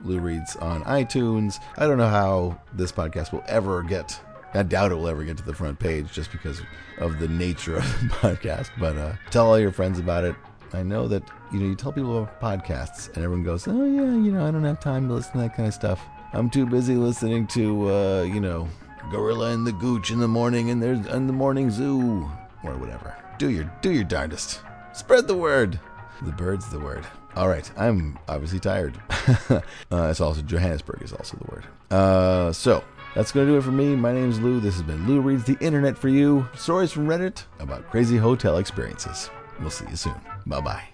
Lou 0.03 0.19
Reads 0.19 0.55
on 0.57 0.83
iTunes. 0.83 1.59
I 1.77 1.87
don't 1.87 1.97
know 1.97 2.07
how 2.07 2.59
this 2.73 2.91
podcast 2.91 3.31
will 3.31 3.43
ever 3.47 3.83
get. 3.83 4.19
I 4.53 4.63
doubt 4.63 4.91
it 4.91 4.95
will 4.95 5.07
ever 5.07 5.23
get 5.23 5.37
to 5.37 5.43
the 5.43 5.53
front 5.53 5.77
page 5.77 6.11
just 6.11 6.31
because 6.31 6.61
of 6.97 7.19
the 7.19 7.27
nature 7.27 7.77
of 7.77 7.83
the 8.01 8.07
podcast. 8.09 8.69
But 8.79 8.97
uh, 8.97 9.13
tell 9.29 9.47
all 9.47 9.59
your 9.59 9.71
friends 9.71 9.99
about 9.99 10.23
it. 10.23 10.35
I 10.73 10.83
know 10.83 11.07
that 11.07 11.23
you 11.51 11.59
know 11.59 11.65
you 11.65 11.75
tell 11.75 11.91
people 11.91 12.23
about 12.23 12.39
podcasts, 12.41 13.07
and 13.15 13.23
everyone 13.23 13.43
goes, 13.43 13.67
"Oh 13.67 13.85
yeah, 13.85 14.01
you 14.01 14.31
know 14.31 14.45
I 14.45 14.51
don't 14.51 14.63
have 14.63 14.79
time 14.79 15.07
to 15.07 15.15
listen 15.15 15.33
to 15.33 15.37
that 15.39 15.55
kind 15.55 15.67
of 15.67 15.73
stuff. 15.73 15.99
I'm 16.33 16.49
too 16.49 16.65
busy 16.65 16.95
listening 16.95 17.47
to 17.47 17.89
uh, 17.89 18.21
you 18.23 18.39
know 18.39 18.67
Gorilla 19.09 19.51
and 19.51 19.65
the 19.65 19.71
Gooch 19.71 20.11
in 20.11 20.19
the 20.19 20.27
morning, 20.27 20.69
and 20.69 20.81
there's 20.81 21.05
in 21.07 21.27
the 21.27 21.33
morning 21.33 21.71
zoo 21.71 22.29
or 22.63 22.77
whatever. 22.77 23.15
Do 23.37 23.49
your 23.49 23.71
do 23.81 23.91
your 23.91 24.03
darndest. 24.03 24.61
Spread 24.93 25.27
the 25.27 25.35
word. 25.35 25.79
The 26.21 26.31
bird's 26.31 26.69
the 26.69 26.79
word. 26.79 27.05
All 27.35 27.47
right, 27.47 27.69
I'm 27.77 28.19
obviously 28.27 28.59
tired. 28.59 28.99
uh, 29.49 29.61
it's 29.91 30.19
also 30.19 30.41
Johannesburg 30.41 31.01
is 31.01 31.13
also 31.13 31.37
the 31.37 31.51
word. 31.51 31.65
Uh, 31.89 32.51
so 32.51 32.83
that's 33.15 33.31
gonna 33.31 33.45
do 33.45 33.57
it 33.57 33.63
for 33.63 33.71
me. 33.71 33.95
My 33.95 34.11
name's 34.11 34.39
Lou. 34.39 34.59
This 34.59 34.75
has 34.75 34.83
been 34.83 35.07
Lou 35.07 35.21
reads 35.21 35.45
the 35.45 35.57
internet 35.59 35.97
for 35.97 36.09
you. 36.09 36.47
Stories 36.55 36.91
from 36.91 37.07
Reddit 37.07 37.43
about 37.59 37.89
crazy 37.89 38.17
hotel 38.17 38.57
experiences. 38.57 39.29
We'll 39.59 39.71
see 39.71 39.85
you 39.89 39.95
soon. 39.95 40.15
Bye 40.45 40.61
bye. 40.61 40.88